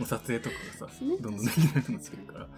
[0.00, 2.44] う撮影とかがさ、どんどんできなくなってくるから。
[2.46, 2.48] っ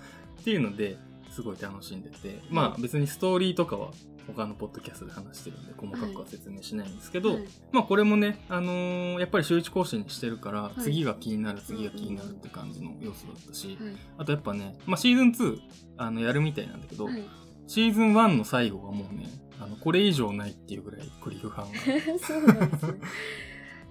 [0.43, 0.97] ていうので、
[1.31, 3.91] すごい楽しんでて、まあ別にストーリーとかは
[4.27, 7.45] 他のポッドキャストで話してるんで、細かくは説明しないんですけど、はい。
[7.73, 13.95] まあこれもね、あのーやっぱり週一更新にしてるから、い次が気になる、次が気になるって感じの要素だったし、はい。
[14.19, 15.61] あとやっぱね、まあシーズン2、
[15.99, 17.23] あの、やるみたいなんだけど、はい。
[17.67, 19.29] シーズン1の最後がもうね、
[19.61, 21.79] あの、これ以上ないっていうぐらいクリフハンが。
[22.27, 23.01] そうなんですね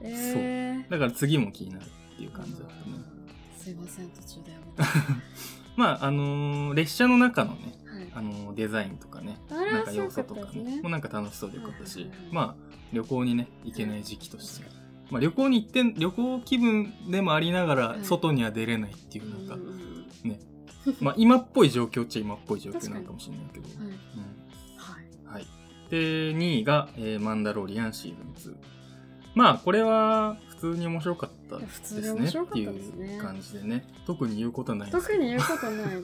[0.02, 0.90] えー。
[0.90, 2.80] だから次も気になるっていう感じだったね。
[3.58, 4.58] すいません途中でや
[5.76, 10.82] まあ、あのー列車の中のね、めてあのーデザインとかね、なんか要素とかね、ね。
[10.82, 12.56] もうなんか楽しそうでよかったしはいはいはい、まあ、
[12.94, 14.68] 旅行にね、行けない時期として。
[15.12, 18.04] まあ、旅行に行って、旅行気分でもありながらは、い。
[18.06, 19.68] 外には出れないっていう、なんかうん、うん
[20.24, 20.30] うん。
[20.30, 20.40] ね、
[21.02, 23.68] まあ、今っぽい状況っちゃ今っぽい状況なのかもしれないけど。
[23.70, 23.78] はい。
[23.78, 23.90] うん。
[23.90, 25.34] はい。
[25.34, 25.46] はい。
[25.90, 25.98] で、
[26.36, 28.58] 2位が、えーマンダロリアンシーズン2。
[29.36, 33.18] まあ、これは普通に面白かったで普通にすね面白かっていったですね。
[33.18, 33.86] う感じでね。
[34.06, 36.04] 特に言うことはない特に言うことない。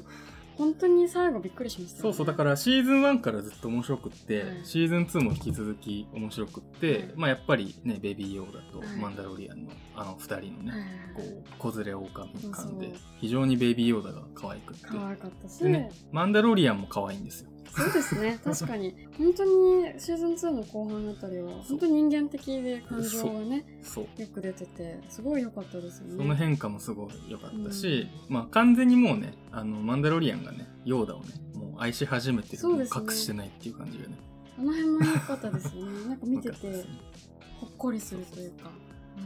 [0.57, 2.13] 本当に最後びっくりしましたよね。
[2.13, 4.61] そうそう、だからシーズン1からずっと面白くって、はい。
[4.63, 7.11] シーズン2も引き続き面白くって、はい。
[7.15, 8.87] まあやっぱりね、ベビーヨーダとはい。
[8.97, 10.79] マンダロリアンのあの二人のはい。
[10.79, 12.11] ね、こう、子連れ狼
[12.51, 14.85] 感で非常にベビーヨーダが可愛くって。
[14.85, 17.49] 可愛かったし、でね、マンダロリアンも可愛いんですよ。
[17.75, 18.39] そうですね。
[18.43, 18.95] 確かに。
[19.17, 24.21] 本当にシーズン2の後半あたりは本当に人間的で感情がねそう。
[24.21, 26.17] よく出ててすごい良かったですよね。
[26.17, 32.85] その変化もすごい良かったし、まあ完全にもうね、あの、マンダロリアンがね、ヨーダをね、もう愛し始めてるね。
[32.85, 34.17] 隠してないっていう感じがね。
[34.57, 36.07] あの辺も良かったですよね。
[36.07, 36.85] なんか見てて
[37.59, 38.71] ほっこりするというか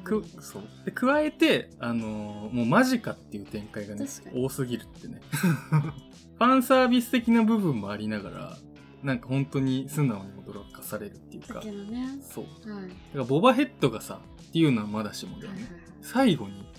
[0.03, 0.63] くそう。
[0.85, 4.45] で加えて、あのーもうマジかっていう展開がね確かに。
[4.45, 5.21] 多すぎるってね。
[5.31, 8.57] ファンサービス的な部分もありながら
[9.03, 11.55] なんか本当に素直に驚かされるっていうか。
[11.55, 12.17] だけどね。
[12.21, 12.71] そう。
[12.71, 12.83] はい。
[12.83, 15.83] だからボバヘッドがさっていうのはまだしもだよね、はいはいはい。
[16.01, 16.69] 最後にね。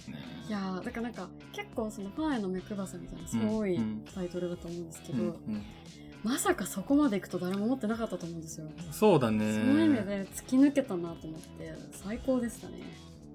[0.48, 5.62] いやーだからなんか結構そのファンへの目配さみたいなすごいうんタイトルだと思うんですけど、うんうん
[6.22, 9.52] まさかそこまでいくと誰も思ってなかったと思うんですよ、そうだね。
[9.52, 12.74] その意味で突き抜けたなと思って最高でしたね。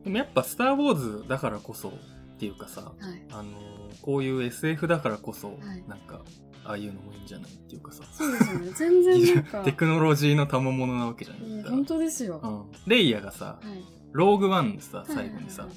[0.04, 1.92] でもやっぱ「スター・ウォーズ」だからこそっ
[2.38, 2.94] ていうかさはい。
[3.32, 5.84] あのーこういう SF だからこそ、はい。
[5.88, 6.22] なんか
[6.64, 8.04] ああいうのもいいんじゃないっていうかさ。
[8.12, 8.72] そうですよね。
[8.72, 15.68] 全然なんか テクノロジーの賜物なわけじゃん言ったらいや本当ですよ、うん、レイヤがさ、はいローグワンでさ、はい最後にさ、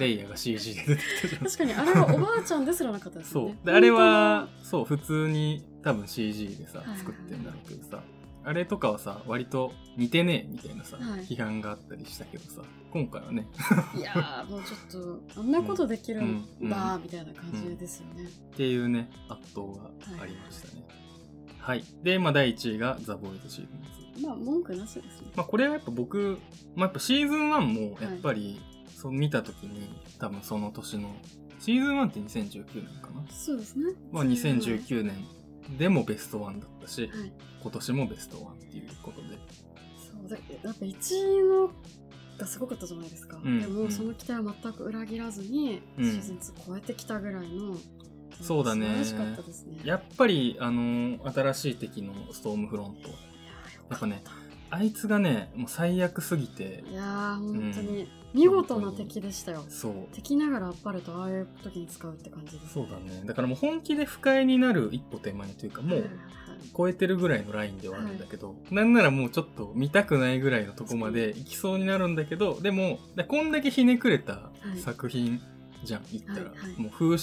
[0.00, 1.42] レイヤが CG で出てきたじゃん。
[1.44, 3.50] 確かにあれはおばあちゃんですらなかったですよね。
[3.50, 3.66] そう。
[3.66, 8.02] で、あれは、そう、普通に多分 CG でさはいはい、作ってんだろうけどさ、
[8.42, 11.20] あれとかはさ割と似てねえみたいなさ、はい。
[11.26, 12.62] 批判があったりしたけどさ。
[12.90, 13.46] 今回はね。
[13.98, 18.24] いやーもうちょっとあんなことできるんうんだみたいな感じですよね。
[18.24, 19.90] っていうね圧倒が
[20.22, 20.84] ありましたね。
[21.58, 25.32] はい、で、まあ、第1位が「ザ・ボーイズ・シーズンズまあ文句なしですね。
[25.34, 26.38] まあ、これはやっぱ僕、
[26.74, 28.60] まあ、やっぱシーズン1もやっぱり、
[28.96, 31.14] そう見た時に多分その年の
[31.58, 33.92] シーズン1って2019年かな、そうですね。
[34.12, 35.26] まあ、2019年
[35.78, 37.32] でもベストワンだったし、はい。
[37.62, 39.28] 今年もベストワンっていうことで
[39.96, 41.70] そうだやっぱ1位の
[42.36, 43.38] がすごかったじゃないですか。
[43.42, 47.76] うんでもその期待は全く裏切らずに、うんシーズン2超えてきたぐらいの。
[48.40, 49.78] そうだね素晴らしかったですね。
[49.84, 53.10] やっぱりあの新しい敵のストームフロント
[53.90, 54.22] いややっぱね
[54.70, 56.84] あいつがねもう最悪すぎて。
[56.90, 58.08] いやー本当に。
[58.34, 59.64] 見事な敵でしたよ。
[59.68, 59.92] そう。
[60.12, 63.22] 敵ながらあっぱれとああいう時に使うって感じです、そうだね。
[63.24, 66.08] だからもう本気で不快になる一歩手前というかもうはいはい。
[66.10, 66.18] はい
[66.74, 74.80] 超えてるぐらいのラインではあるんだけど、なんならもうちょっと見たくないぐらいのとこまで行きそうになるんだけどでもだこんだけひねくれたい。
[74.80, 75.40] 作品
[75.84, 76.80] じゃん言ったら、はいはい。
[76.80, 77.18] もう風刺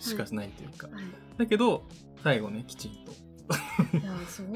[0.00, 1.04] しかないというか、はい。
[1.36, 1.84] だけど
[2.24, 3.12] 最後ねきちんと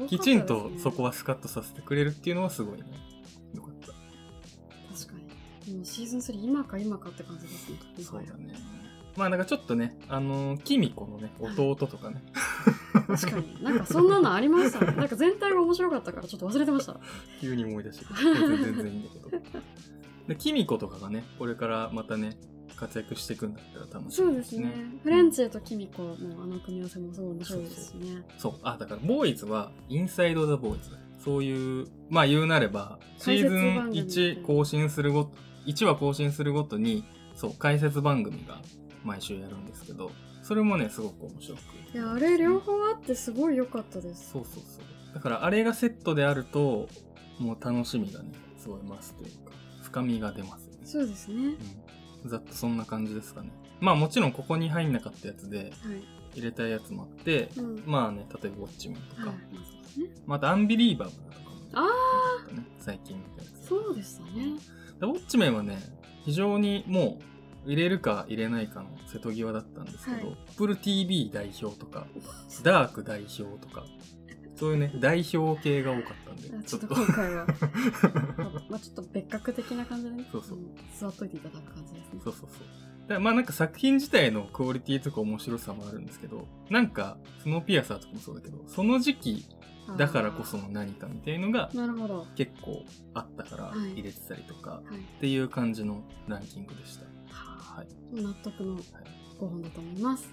[0.07, 2.85] きちんとそこはスカッとさせてくれるっていうのはすごいね。
[3.55, 3.87] よかった。
[3.87, 5.19] 確か
[5.67, 5.75] に。
[5.75, 7.77] もうシーズン3今か今かって感じですね。
[8.03, 8.55] そうだね。
[9.15, 12.23] まあなんかちょっとねあのー、キミコのね弟とかね、
[13.07, 13.63] 確かに。
[13.63, 14.93] なんかそんなのありましたね。
[14.93, 16.99] なんか全体が面白かったからちょっと忘れてました。
[17.41, 19.29] 急に思い出して全然いいんだけど。
[20.27, 22.37] でキミコとかがねこれからまたね
[22.81, 24.73] 活躍していくんだったら楽しみそうですね。
[25.03, 28.23] フレンチェとキミコのあの組み合わせもすごい面白いですしね。
[28.39, 28.53] そう。
[28.63, 30.91] あだからボーイズはインサイド・ザ・ボーイズ。
[30.91, 35.31] だそういうまあ言うなればシーズン番組1更新するごと
[35.67, 38.59] 1話更新するごとにそう解説番組が
[39.03, 41.59] 毎週やるんですけどそれもねすごく面白く。
[41.93, 44.31] いやあれ両方あってすごい良かったです。
[44.31, 45.13] そうそうそう。
[45.13, 46.89] だからあれがセットであると
[47.37, 49.51] もう楽しみがねすごい増すというか
[49.83, 50.79] 深みが出ますよね。
[50.85, 51.35] そうですね。
[51.35, 51.57] うん、
[52.25, 53.51] ざっとそんな感じですかね。
[53.79, 55.69] まあもちろんここに入んなかったやつではい。
[56.33, 57.83] 入れたやつもあって、うん。
[57.85, 59.35] まあね例えばウォッチメンとか、はい。
[60.25, 63.67] またアンビリーバーブルとかもああったね最近見たやつ。
[63.67, 64.31] そうでしたね。
[64.99, 65.77] でウォッチメンはね
[66.23, 67.19] 非常にも
[67.65, 70.37] う入れるか入れないかの瀬戸際だったんですけど、はい。
[70.51, 72.07] Apple TV 代表とか
[72.63, 73.83] ダーク代表とか
[74.61, 76.87] そういうね代表系が多かったんであちょっと。
[76.93, 77.47] 今回は。
[78.69, 80.29] まあちょっと別格的な感じでね。
[80.31, 80.59] そうそう。
[80.59, 82.21] ん座っといていただく感じですね。
[82.23, 83.09] そうそうそう。
[83.09, 89.45] だまあなんか作品自体のクオリティとか面白さもあるんですけど、なんかスノーピアサーとかもそうだけど、その時期
[89.97, 91.71] だからこその何かみたいのが
[92.35, 93.93] 結構あったからはい。
[93.93, 94.95] 入れてたりとかい。
[94.95, 97.05] っていう感じのランキングでした。
[97.33, 97.87] はい。
[98.13, 98.83] 納得のはい、
[99.39, 100.29] 5本だと思います。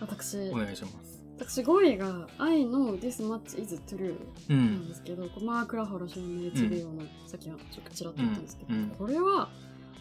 [0.00, 1.11] 私お願いします。
[1.38, 4.14] 私5位が「愛の This Match is True」
[4.48, 4.88] うなんん。
[4.88, 9.48] ですけど、こうマーク・ラファロ主演の HBO の、さっきはちょっとちらっと言ったんですけど、うんうんこれは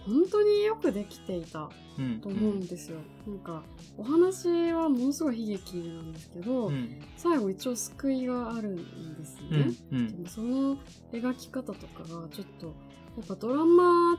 [0.03, 2.19] 本当によくできていたうん。
[2.21, 3.63] と思うんですよ、なんか
[3.97, 6.89] お話はものすごい悲劇なんですけど、うん。
[7.17, 9.75] 最後一応救いがあるんですうね、ん。
[9.91, 10.07] うん。
[10.07, 10.77] でもその
[11.11, 14.17] 描き方とかがちょっとやっぱドラマっ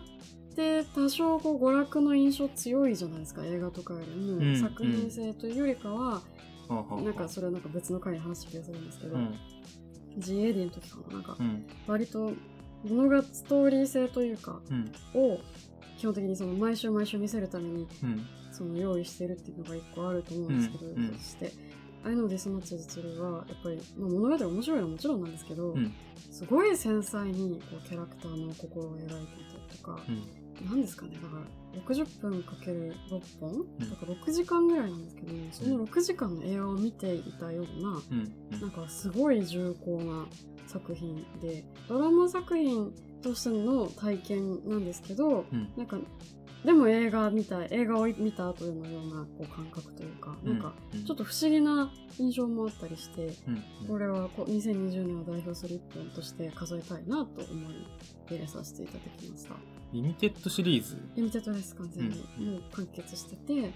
[0.55, 6.23] て多少こう娯楽の印象強いじゃないですか映画とかよりも、うん作品性というよりかは、
[6.69, 9.35] なんかそれはなんか別の回に話した気がするんですけど、うん。
[10.19, 11.67] GAD の時かななんかうん。
[11.87, 12.33] 割と
[12.85, 14.93] 物がストーリー性というかうん。
[15.15, 15.41] を
[15.99, 18.27] 基本的にその毎週毎週見せるためにうん。
[18.51, 21.53] その用意してるっていうのが一個あると思うんですけど、そして
[22.05, 25.93] ああいうのデスマッチズルはやっぱり、まあ、物語面白いのはもちろんなんですけど、うん。
[26.31, 29.19] すごい繊細にこうキャラクターの心を描いていた
[29.73, 30.69] りとか、うん。
[30.69, 33.79] なんですかねだから60分かける6本、ん。
[33.79, 38.61] だから6時間ぐらいなんですけどその6時間の映画を見ていたような、うん。
[38.61, 40.27] なんかすごい重厚な
[40.67, 45.73] 作品でドラマ作品としての体験なんですけどうん。
[45.77, 45.99] なんか
[46.65, 50.73] でも映画見た映画を見た後のようなこう感覚というか、なんか
[51.05, 53.89] ちょっと不思議な印象もあったりしてうん。
[53.89, 57.87] これはこう2020年を代表する一本として数えたいなと思い
[58.29, 60.97] 入れさせていただきましたリミテッドシリーズ。
[61.17, 62.47] リミテッドです完全に、うん。
[62.53, 63.73] もう完結しててうん。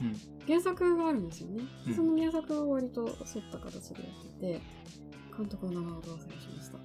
[0.47, 1.95] 原作があるんですよね、うん。
[1.95, 4.61] その原作を割と沿った形でやってて
[5.37, 6.79] 監督の名前をど忘れしました。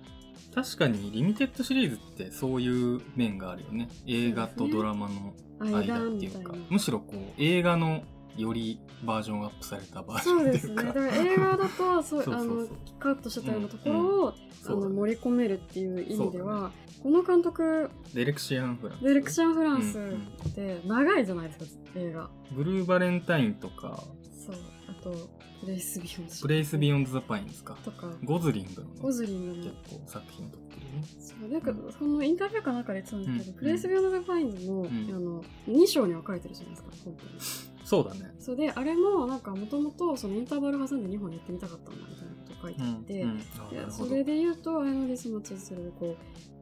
[0.54, 3.88] 確かにリミテッドシリーズってそういう面があるよね。
[4.06, 6.40] 映画とドラマの間間っていうか。
[6.40, 6.66] みたいな。
[6.70, 8.04] むしろこう映画の
[8.38, 10.76] よりバージョンアップされたバージそうョンってですね。
[10.76, 12.36] だかから映画だと そうそうそうそう。
[12.36, 12.68] あの
[13.00, 14.96] カットしてたようなところを、あのそうだね。
[14.96, 19.04] 盛り込めるっていう意味でそうは、この監督デレクシアン・フランス。
[19.04, 20.16] ディレクション・フランスうんうん。
[20.16, 22.30] って長いじゃないですか映画。
[22.52, 24.04] ブルーバレンタインとか。
[24.46, 24.56] そう。
[24.88, 25.30] あと
[25.62, 27.78] プレイスビヨンドプレイスビヨンド・ザ・パインですか。
[27.84, 28.12] とか。
[28.24, 29.00] ゴズリングのね。
[29.02, 31.04] ゴズリング結構の作品を撮ってるね。
[31.20, 33.60] そうなんかそのインタビューかなんかで言ってたんですけど、うん。
[33.60, 34.88] プレイスビヨンド・ザ・パインズも、ん。
[34.88, 34.90] あ
[35.20, 38.34] の2章に分かれてるじゃないですか本当にそうだね。
[38.40, 43.34] そうであれもなんかもともとそのインターバル挟んで2本やってみたかったんだみたいなことを書いてうんあって、うんあ
[43.72, 44.10] いやなるほど。
[44.10, 46.16] それで言うとあれのディスマッチするこ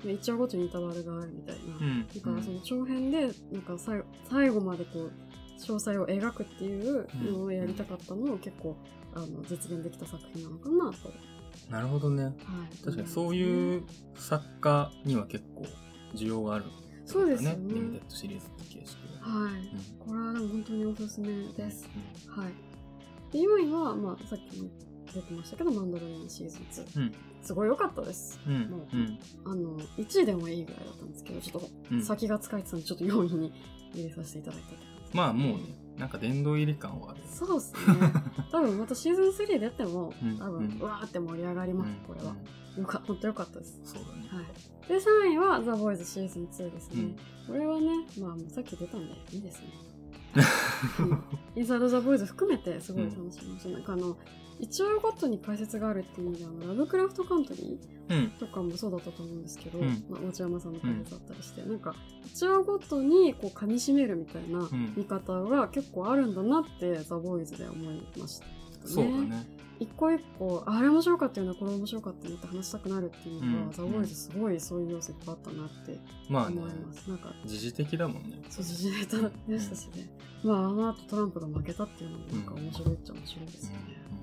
[0.04, 2.08] う1話ごとにインターバルがあるみたいな、うん。
[2.08, 5.12] だからその長編でなんか最後最後までこう
[5.60, 8.78] 詳細を描くっていうのをやりたかったのを結構
[9.14, 11.12] あの実現できた作品なのかなと、
[11.70, 12.24] なるほどね。
[12.24, 12.34] はい、
[12.84, 13.84] 確かにそういう
[14.16, 15.66] 作家には結構
[16.16, 16.66] 需要がある
[17.06, 17.58] そうですよね。
[17.68, 19.60] リミテッドシリーズって形式ははい、うん。
[20.00, 21.88] これはでも本当におすすめです、
[22.28, 22.54] うはい。
[23.32, 24.70] で4位は、まあ、さっきも
[25.14, 27.16] 出てましたけどマンダロリンシーズン2、うん。
[27.42, 28.40] すごい良かったです。
[28.48, 28.70] んうん。
[28.70, 29.20] もううん。
[29.46, 32.04] あの1位でもいいぐらいだったんですけどちょっとうん。
[32.04, 33.54] 先が使えてたんでちょっと4位に
[33.94, 35.64] 入れさせていただいたまあもうね
[36.00, 37.80] なんか殿堂入り感はあるそうですね。
[38.52, 40.80] 多分またシーズン3でやってもうん多分、うん。
[40.80, 42.36] うわーって盛り上がります、これは。
[42.78, 42.82] うん。
[42.82, 43.80] よか本当良かったです。
[43.84, 44.28] そうだね。
[44.30, 44.88] はい。
[44.88, 47.04] で3位は「ザ・ボーイズシーズン2ですね、
[47.48, 47.54] うん。
[47.54, 49.68] これはねまあさっき出たんでいいですね。
[51.00, 51.24] うん。
[51.56, 54.18] インサイド・ザ・ボーイズ含めてすごい楽しみました、なんかあの
[54.60, 58.30] 一話ごとに解説があるっていう意味であのラブクラフトカントリーうん。
[58.32, 60.04] とかもそうだったと思うんですけど、うん。
[60.10, 61.96] まあ、内山さんの解説だったりして、なんか
[62.26, 64.94] 一話ごとにこう噛み締めるみたいなうん。
[64.96, 68.52] 見方が結構あるんだなってザ・ボーイズで思いました、ね。
[68.84, 69.46] そうだね。
[69.80, 73.72] 一個一個あれ面白かったよねこれ面白かったよねって話したくなるっていうのは、うん。
[73.72, 76.58] ザ・ボーイズすごいそういう要素いっぱいあったなってまあね。
[76.58, 78.42] 思います、なんか時事的だもんね。
[78.50, 79.18] そう時事ネタ
[79.48, 80.10] でしたしね、
[80.44, 84.19] まああの後トランプが負けたっていうのもなんか面白いっちゃ面白いですよね、はい、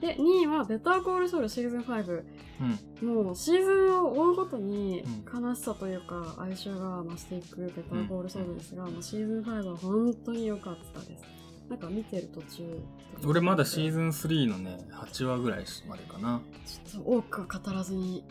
[0.00, 2.24] で2位は「ベターコールソウルシーズン5」
[2.60, 3.24] うんうん。
[3.24, 11.24] もうシーズンを追うごとにう悲しさというか哀愁が増していくベターコールソウルですが、もうシーズン5は本当に良かったです。
[11.68, 12.80] なんか見てる途中
[13.24, 16.40] 俺まだシーンズン3のね8話ぐらいまでかな。
[16.66, 18.24] ちょっと多く語らずに。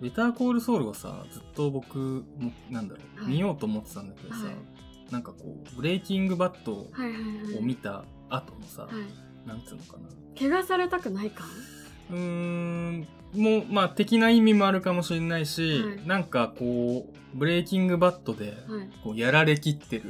[0.00, 1.98] ベターコールソウルはさずっと僕
[2.38, 3.32] もなんだろう、はい。
[3.32, 4.54] 見ようと思ってたんだけどさ、はい。
[5.10, 5.38] なんかこ
[5.72, 7.22] うブレイキングバットをはいはい
[7.54, 7.62] はい。
[7.64, 8.92] 見た後のさ、はい
[9.46, 10.08] なんつうのかな。
[10.38, 11.46] 怪我されたくない感？
[12.10, 16.06] うーんもうまあ的な意味もあるかもしれないし、はい。
[16.06, 18.56] なんかこうブレイキングバットではい。
[19.02, 20.04] こうやられきってる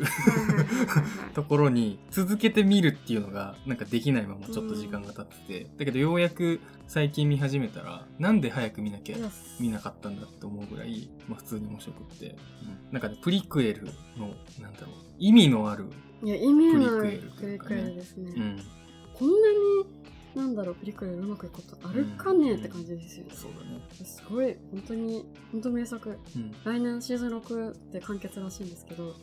[1.35, 9.17] ところに続けて見るっていうのがなんかできないままちょっと時間が経ってて、だけどようやく最近見始めたらなんで早く見なきゃ
[9.59, 12.37] 見なかったんだって思うぐらい、まあ、普通に面白くって、うん
[12.93, 14.29] なんかねプリクエルの
[14.61, 15.87] なんだろう意味のある、
[16.23, 18.63] いや意味のあるプリクエルですね、うん、
[19.19, 19.57] こんなに
[20.37, 22.59] なんだろうプリクエルうまくいくことあるかね、うん。
[22.61, 23.31] って感じですよね。
[23.35, 26.11] そうだね、すごい本当に本当名作。
[26.11, 29.15] うん、来年シーズン6で完結らしいんですけど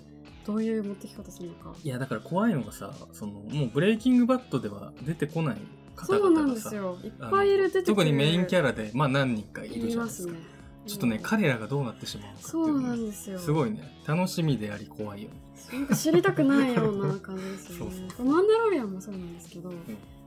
[0.45, 1.75] どういう持ってき方するのか。
[1.83, 5.57] いやだから怖いのがさそのもうブレイキングバットでは出てこない
[5.95, 6.97] 方そうなん々がさですよ。
[7.03, 10.33] いっぱいいる出て特にメインキャラでまあ何人かいるいじゃないですか。
[10.33, 10.53] ますね。
[10.85, 13.39] ちょっとね、うん彼らがどうなってしまうのかっていそううのがなんですよ。
[13.39, 13.83] すごいね。
[14.05, 15.35] 楽しみであり怖いよね
[15.71, 18.07] なんか知りたくないような感じですよね。
[18.19, 19.71] マンダロリアンもそうなんですけど、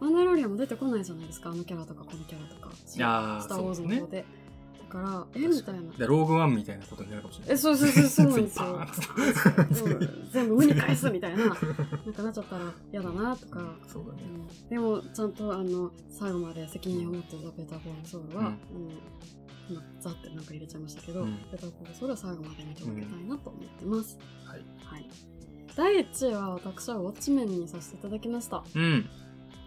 [0.01, 2.71] マンダロリアンも出てこないじゃないですかあのキャラとかこのキャラとか。
[2.71, 4.25] いやースター・ウォーズの方で。
[4.89, 5.81] だからえ確みたいな。
[5.99, 7.55] でローグワンみたいなことになるかもしれない。
[7.55, 8.27] えそうそうそうそう。
[8.31, 8.65] なんですよ
[10.31, 11.45] 全部無に返すみたいな。
[11.47, 14.23] なんかなっちゃったら嫌だなとか、そうだね。
[14.63, 14.69] うん。
[14.69, 18.47] でもちゃんとあの最後まで責任を持ってザ・ベータ・コール・ソウルは、うん。
[18.47, 19.46] あの今
[20.01, 21.37] ザってなんか入れちゃいましたけど、うん。
[21.51, 24.61] ベータ・コール・ソウルは最後まで見届けたいなと思ってます、はい。
[24.85, 25.09] はい。
[25.75, 28.65] 第1位は私はウォッチメンにさせていただきました。
[28.75, 29.09] うん。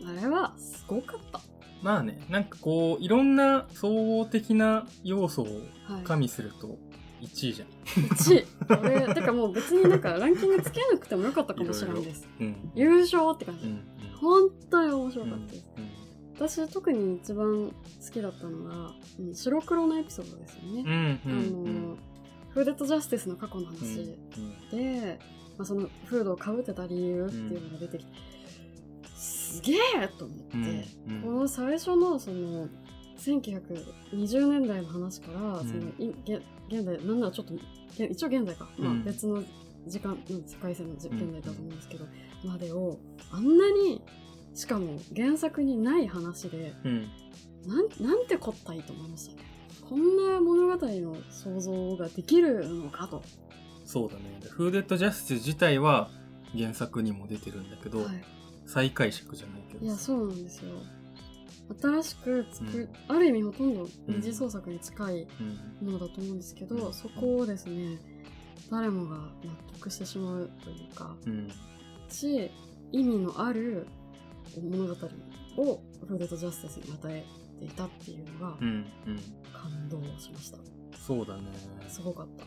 [0.05, 1.41] あれはすごかった。
[1.81, 5.45] まあねなんかこういろんな総合的な要素を
[5.85, 6.03] はい。
[6.03, 6.77] 加味すると
[7.21, 7.67] 1位じゃん、
[8.05, 9.15] 1位。
[9.15, 12.71] てかもう別になんか ランキングつけなくてもよかったかもしれないですうん。
[12.75, 13.81] 優勝って感じ、うん。
[14.19, 15.98] 本当に面白うんかったです、うん
[16.39, 21.97] 私特に一番好きだったのが、うん白黒のエピソードですよね、うんうんあの
[22.51, 24.17] フーデッドジャスティスの過去のうん話
[24.71, 25.19] で、
[25.57, 28.11] まあ、そのフードをかぶってた理由っていうのが出てきて、
[29.15, 30.87] すげえと思って、
[31.23, 32.67] この最初のその
[33.19, 35.67] 1920年代の話から、うん。
[35.67, 37.53] そのい現現代なんならちょっと
[37.97, 39.43] げ一応現代か、まあうん別の
[39.85, 42.05] 時間の世界線の現代だと思うんですけど、
[42.43, 42.97] までを
[43.31, 44.01] あんなに
[44.59, 47.09] しかも原作にない話でうん。
[47.65, 49.43] なんなんてこったいと思いましたね
[49.87, 53.23] こんな物語の想像ができるのかと、
[53.85, 54.39] そうだね。
[54.49, 56.09] フーデッドジャスティス自体は
[56.55, 58.23] 原作にも出てるんだけど、はい、
[58.65, 60.75] 再解釈じゃないけどいやそうなんですよ。
[61.81, 63.15] 新しく作る、うん。
[63.15, 65.27] ある意味ほとんど二次創作に近い
[65.81, 65.87] うん。
[65.87, 66.93] ものだと思うんですけど、うん。
[66.93, 67.97] そこをですね
[68.69, 69.31] 誰もが納
[69.73, 71.49] 得してしまうというかうん。
[72.09, 72.51] し
[72.91, 73.87] 意味のある
[74.57, 74.91] 物語
[75.57, 77.25] をフードとジャスティスに与え
[77.59, 79.19] ていたっていうのがうんうん。
[79.53, 80.57] 感動しました。
[80.97, 81.43] そうだね。
[81.87, 82.45] すごかった。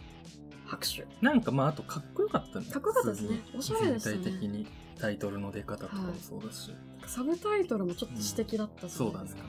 [0.66, 1.06] 拍手。
[1.20, 2.66] なんかまああとかっこよかったね。
[2.66, 3.40] かっこよかったですね。
[3.52, 3.78] 普通に。
[3.78, 4.16] おしゃれでしたね。
[4.16, 4.66] 全体的に
[4.98, 6.74] タイトルの出方とかもそうだし、
[7.06, 9.18] サブタイトルもちょっと詩的だったじゃそうだね。
[9.18, 9.42] ないですか。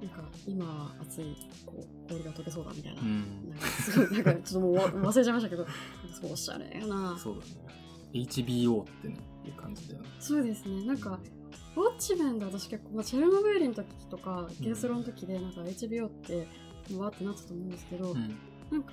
[0.00, 1.36] なんか今は暑い
[1.66, 3.00] こう氷が溶けそうだみたいな。
[3.00, 5.66] うん、うんなんかすごいなんかちょっともうわ忘れちゃいましたけど、
[6.12, 7.18] すごいおしゃれやな。
[7.18, 7.52] そうだね。
[8.12, 10.08] HBO ってねいう感じだよね。
[10.18, 10.84] そうですね。
[10.84, 11.18] なんか、
[11.76, 16.46] ウォッチメンで私結構、まあ、チェルノブイリの時とか、ゲスロの時で、なんか HBO って、
[16.96, 18.38] わーってなってたと思うんですけど、うん
[18.70, 18.92] なんか、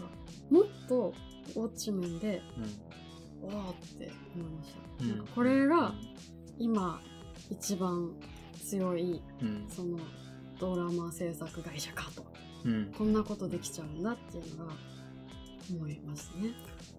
[0.49, 1.13] もっと
[1.55, 5.03] ウォッチメンで、うんわーって思いました。
[5.03, 5.93] うんなんかこれが
[6.59, 7.01] 今、
[7.49, 8.11] 一番
[8.63, 9.99] 強い、うんその、
[10.59, 12.25] ドラマ制作会社かと。
[12.65, 14.73] うんこんなことできちゃうんだっていうのが、
[15.69, 16.51] 思いましたね。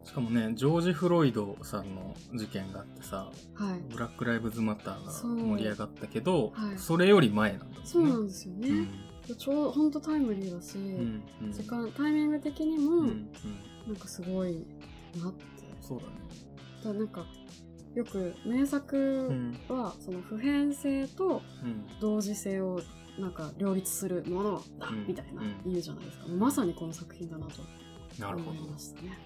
[0.09, 3.81] しかもねジョージ・フロイドさんの事件があってさはい。
[3.93, 6.79] ブラック・ライブズ・マターが盛り上がったけどはい。
[6.79, 7.73] それより前なんだね。
[7.85, 8.69] そうなんですよね。
[8.71, 9.37] うん。
[9.37, 11.53] ちょうど、ほんとタイムリーだし、うんうん。
[11.53, 13.31] 時間、タイミング的にも、うんうん。
[13.87, 14.67] なんかすごい
[15.23, 15.45] なって。
[15.83, 16.13] そうだね。
[16.83, 17.27] だなんか、
[17.95, 19.31] よく名作
[19.69, 21.87] は、その普遍性とうん。
[22.01, 22.81] 同時性を
[23.19, 25.07] なんか両立するものだ、うん。
[25.07, 25.57] みたいなうん。
[25.67, 26.29] 言うじゃないですか。
[26.29, 27.69] まさにこの作品だなと思
[28.19, 28.71] いなるほど。
[28.71, 29.19] ましたね。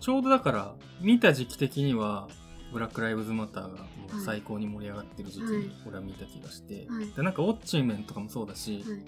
[0.00, 2.28] ちょうどだから見た時期的には
[2.72, 3.84] ブラック・ライブズ・マターがも
[4.18, 5.52] う最高に盛り上がってる時期はい。
[5.62, 7.06] に俺は見た気がして、はい。
[7.06, 8.98] でなんかウォッチメンとかもそうだし、はい。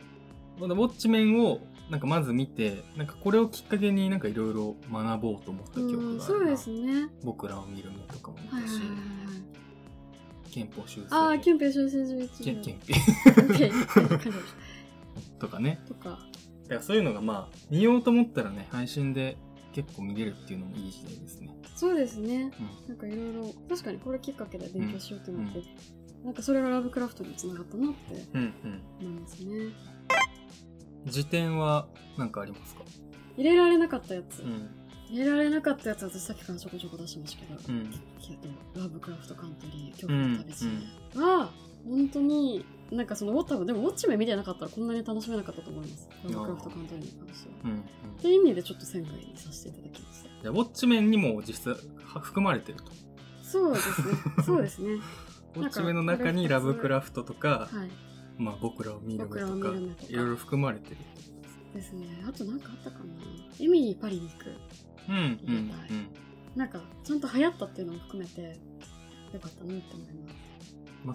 [0.61, 1.61] ウォッチメンを
[1.91, 6.39] なんかまず見てなんかこれをきっかけになんかいろいろ学ぼうと思った記憶うん、があるな。
[6.39, 7.09] そうですね。
[7.23, 8.81] 僕らを見る目とかも見たし。
[10.51, 11.15] 憲法修正。
[11.15, 12.81] ああ、キュンペイ修正11憲憲。
[12.81, 14.39] キュンペイ感じまし
[15.39, 15.81] とかね。
[15.87, 19.37] たとか、だからそういうのがまあ見ようと思ったらね配信で
[19.79, 21.51] 結構見れるっていうのもいい時代ですね。
[21.77, 22.51] そうですね。
[22.59, 22.89] うん。
[22.89, 25.63] なんかいろいろ、確かにこれきっかけで勉強しようと思って、
[26.25, 28.83] なんかそれがラブクラフトにつながったなってうんうん。
[29.07, 29.73] 思いますね。
[31.07, 32.83] 辞典は何かありますか？
[33.37, 34.43] 入れられなかったやつ。
[34.43, 34.69] うん。
[35.11, 37.91] 入れられなかったやつは私さっきからちょこちょこ出しましたけど、うん。
[38.21, 38.35] け
[38.75, 40.55] どラブクラフトカントリー、今日の旅
[41.15, 41.53] 路は、
[41.89, 46.09] 本当に、なんかその、多分でもウォッチメン見てなかったらこんなに楽しめなかったと思います。
[46.25, 47.55] ラブクラフトカントリーに関しては。
[47.65, 47.79] うんうん
[48.19, 50.29] っていう意味でちょっと仙台にさせていただきました。
[50.43, 51.75] じゃあウォッチメンにも実際
[52.05, 52.91] は含まれてると
[53.43, 54.15] そうですね。
[54.45, 54.95] そうですね。
[55.55, 57.91] ウォッチメンの中にラブクラフトとか、はい。
[58.43, 59.69] まあ、僕らを見る目とか
[60.09, 60.97] いろいろ含まれてる
[61.75, 62.07] ですね。
[62.29, 63.05] あとなんかあったかな。
[63.61, 64.47] エミリーパリに行く。
[65.09, 65.91] うんうん入れたい
[66.57, 68.43] なんか、ちゃんと流行ったっていうのも含めて、
[69.33, 70.33] よかったなって思います。
[70.33, 70.49] うん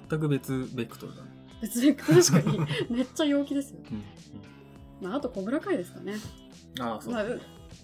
[0.09, 1.29] 全く別ベクトルだね
[1.63, 2.59] 別に、 確かに、
[2.89, 3.79] めっちゃ陽気ですよ。
[3.89, 4.03] うん
[5.07, 6.13] まあ、あと、小倉会ですかね。
[6.13, 6.19] うん
[6.79, 7.25] ああそうまあ、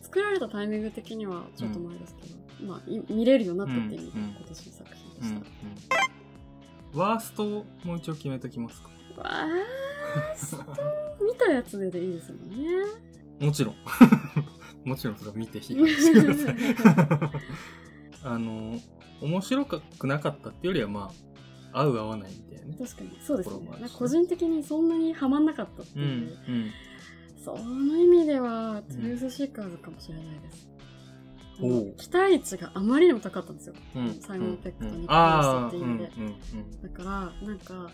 [0.01, 2.27] 作られたタイミング的にはちょっと前ですけ
[2.63, 6.99] ど、まあ、い見れるようになったっていううんうん今年の作品でうんうんした。
[6.99, 10.65] ワーストをもう一応決めときますかわー、スト
[11.23, 12.55] 見たやつででいいですもんね。
[13.39, 13.75] もちろん
[14.83, 17.31] もちろんそれは見て批判してください
[18.25, 18.79] あの
[19.21, 21.28] 面白くなかったっていうよりはまあ
[21.71, 22.77] 合う合わないみたいなね。
[22.79, 23.89] 確かに、そうですね。
[23.97, 26.71] 個人的にそんなにハマんなかったってうんいう、うん
[27.43, 30.69] その意味では、トゥルースシーカーズかもしれないです。
[31.97, 33.73] 期待値があまりにも高かったんですよ。
[33.95, 36.11] うんサイモン・ペックとニック・ああフロストっていう意味で。
[36.17, 37.91] うんうんだから、なんか、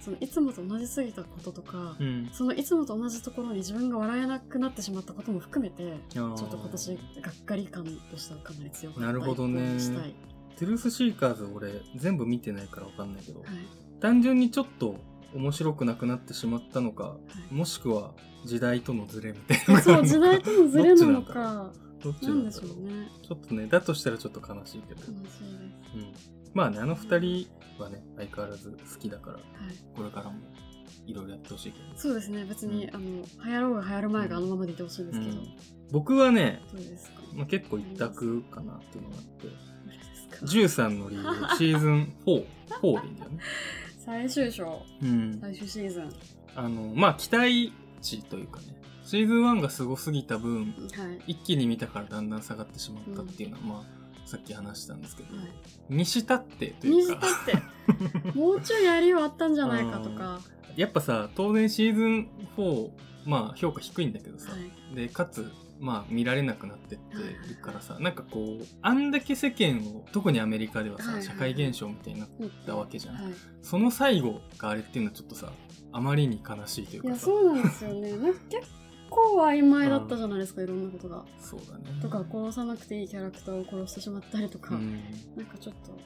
[0.00, 2.06] そのいつもと同じすぎたこととか、うん。
[2.06, 9.06] うんそのいつもと同じところに自分が笑えなくなってしまったことも含めて、ちょっと今年、がっかり感としてはかなり強かった。
[9.06, 9.78] なるほどね。
[9.78, 10.14] したい。
[10.56, 13.48] トゥルースシーカーズ俺全部見てないからわかんないけど、はい。
[14.00, 14.96] 単純にちょっと
[15.34, 17.16] 面白くなくなってしまったのかは
[17.50, 17.54] い。
[17.54, 18.12] もしくは
[18.44, 21.72] 時代とのズレみたいなそう、時代とのズレなのか、
[22.02, 23.08] どっちななんでしょうね。
[23.26, 25.42] ちょっとねだとしたらちょっと悲しいけど、悲しいです。
[25.94, 26.12] うん、
[26.54, 27.48] まあねあの二人
[27.78, 29.42] はね相変わらず好きだからはい。
[29.96, 30.38] これからも
[31.06, 31.84] いろいろやってほしいけど。
[31.84, 32.94] ねそうですね、別に、うん。
[32.94, 33.04] あの、
[33.44, 35.56] 流行ろうが流行る前があのままでいてほしいんですけど、うん。
[35.90, 37.22] 僕はね、どうですか。
[37.34, 39.46] まあ、結構一択かなっていうのがあって
[40.42, 41.22] 13の理由
[41.56, 43.38] シーズン44でいいんだよね。
[43.98, 45.38] 最終章、うん。
[45.40, 46.04] 最終シーズン。
[46.04, 46.10] は
[46.56, 48.66] あのまあ期待値というかね。
[49.04, 50.74] シーズン1がすごすぎた分
[51.26, 51.32] い。
[51.32, 55.46] 一気に見たからだんだん下がってしまったっていうのは、まあさっき話したんですけど、はい。
[55.94, 57.14] にしたってというか。
[57.14, 60.40] にしたって、 もうちょいやりはあったんじゃないかとか、
[60.76, 62.90] やっぱさ当然シーズン4
[63.26, 64.56] まあ評価低いんだけどさ、は
[64.92, 64.94] い。
[64.94, 65.50] でかつ
[65.82, 67.16] まあ見られなくなってって
[67.48, 73.32] るからさ、なんかこうあんだけ世間を特にアメリカではさ、社会現象みたいになってたわけじゃん、はい。
[73.62, 75.52] その最後があれっていうのはちょっとさ
[75.90, 78.12] あまりに悲しいといういや、そうなんですよね。
[78.16, 78.66] なんか結
[79.10, 81.24] 構曖昧だったじゃないですか、いろんなことが。
[81.40, 82.00] そうだね。
[82.00, 84.92] とか、殺さなくていいキャラクターを殺してしまったりとか、うん。
[85.36, 85.98] なんかちょっと、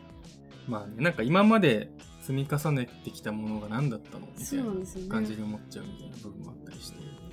[0.67, 1.91] まあね、なんか今まで
[2.23, 4.27] 積み重ねてきたものが何だったの？
[4.27, 4.63] みたそうい
[5.07, 6.66] な感じに思っちゃうみたいな部分もあって。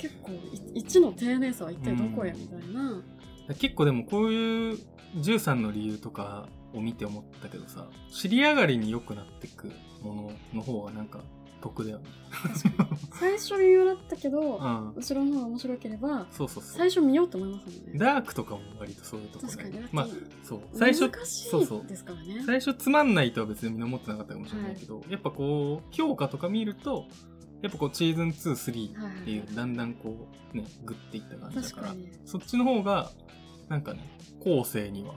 [0.03, 0.31] 結構
[0.75, 3.01] い1の丁寧さは一体どこへうんみたいな、
[3.55, 4.79] 結構でもこういう
[5.15, 11.21] 13の理由とかを見て思ったけどさ、尻上がりに良くなってくものの方がなんか
[11.61, 12.05] 得だよね。
[13.17, 14.93] 最初微妙だったけど、うん。
[14.95, 16.77] 後ろの方が面白ければそうそうそう。
[16.77, 17.97] 最初見ようと思いますもんね。
[17.97, 19.79] ダークとかも割とそういうとこ確かに。
[19.93, 20.07] まあ、
[20.43, 20.61] そう。
[20.73, 22.43] 最初、難しそうそういですからね。
[22.45, 27.05] 最初つまんないとは別にみんな思ってなかったかもしれないけど、やっぱこう、評価とか見ると、
[27.63, 30.15] やっぱこう、シーズン2、3はいはいっていう、だんだんこ
[30.53, 31.95] う、ね、グッていった感じだから、
[32.25, 33.09] そっちの方が、
[33.69, 34.01] なんかね、
[34.43, 35.15] 後世には、は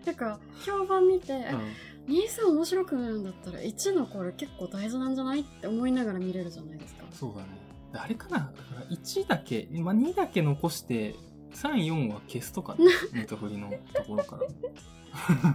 [0.00, 0.04] い。
[0.04, 2.14] てか評判見て、えうん。
[2.14, 7.04] 23面白くなるんだったら1のこれ結構大事なんじゃないって思いながら見れるじゃないですか。
[7.12, 7.46] そうだね。
[7.92, 8.38] あれかな？
[8.38, 11.14] だから1だけ、まあ、2だけ残して、
[11.54, 15.54] 3、4は消すとかね、 ネットフリのところから。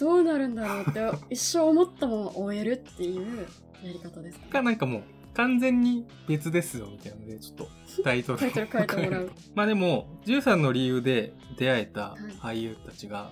[0.00, 3.46] どうなるんだろうって一生思ったまま終えるっていう
[3.84, 4.46] やり方ですか？
[4.48, 5.02] か、なんかもう、
[5.34, 7.68] 完全に別ですよ、みたいなので、ちょっと、
[8.02, 9.30] タイトル イトル書いてもらう。
[9.54, 13.30] まあでも、13の理由で出会えたはい俳優たちが、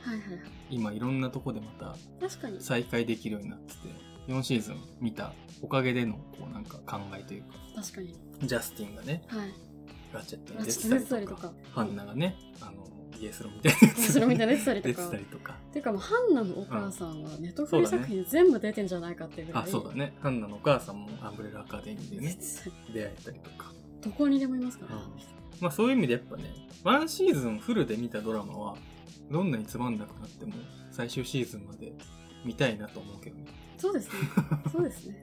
[0.70, 2.60] 今いろんなとこでまた確かに。
[2.60, 3.78] 再会できるようになってて、
[4.28, 8.14] 4シーズン見たおかげでの、こうなんか考えというか、確かに。
[8.42, 9.52] ジャスティンがね、はい。
[10.12, 11.70] ラチェットにラ出てたてたりとか、りとか。
[11.72, 12.86] ハンナがね、あの、
[13.20, 14.46] イエスロみたいなやつ後ろみたい？
[14.46, 15.54] な出てたりと出かて たりとか。
[15.72, 20.14] てかもうハンナのお母さんはネットフリ作品全部出てんじゃないかっていうぐらいあ、そうだね。
[20.20, 23.72] ハンナのお母さんもアンブレラアカデミーでね、実出会えたりとか。
[24.02, 25.02] どこにでもいますから、うん。
[25.60, 26.44] まあそういう意味でやっぱね、
[26.84, 28.76] ワンシーズンフルで見たドラマは、
[29.30, 30.52] どんなにつまんなくなっても、
[30.90, 31.92] 最終シーズンまで
[32.44, 33.46] 見たいなと思うけどね。
[33.76, 34.12] そうですね。
[34.72, 35.20] そうですね。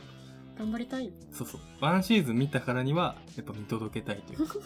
[0.57, 1.11] 頑張りたい。
[1.31, 1.61] そうそう。
[1.81, 4.63] ワンシーズン見たからには、やっぱ見届けたいというか、 うん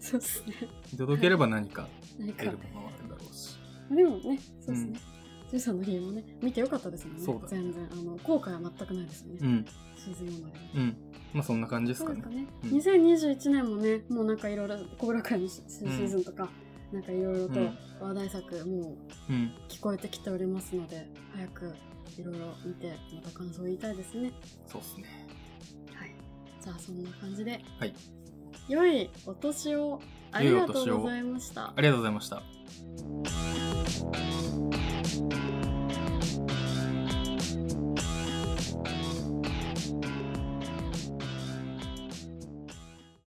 [0.00, 0.54] そうですね
[0.92, 1.88] 見届ければ何か
[2.18, 3.58] 何か得るものはあるだろうし。
[3.90, 5.00] でもねそうですね、
[5.50, 9.66] ジュンさんの理由もね見てよかったですもんねそうだね全然あの後悔は全くないですよね、うん。
[9.96, 10.96] シーズン4までうん。
[11.32, 12.46] まあそんな感じですかねそうです。
[12.46, 16.48] かね、うん2021年もねもうなんかいろいろ小倉会のシシーズンとか、
[16.92, 18.96] なんかいろいろとうん話題作も
[19.28, 19.52] ううん。
[19.68, 21.74] 聞こえてきておりますので早く
[22.18, 24.32] いろいろ見てまた感想を言いたいですね
[24.66, 25.04] そうっすね。
[25.94, 26.14] はい
[26.62, 27.94] じゃあそんな感じではい。
[28.68, 30.00] 良いお年を
[30.30, 31.72] ありがとうございました。
[31.74, 32.42] ありがとうございました。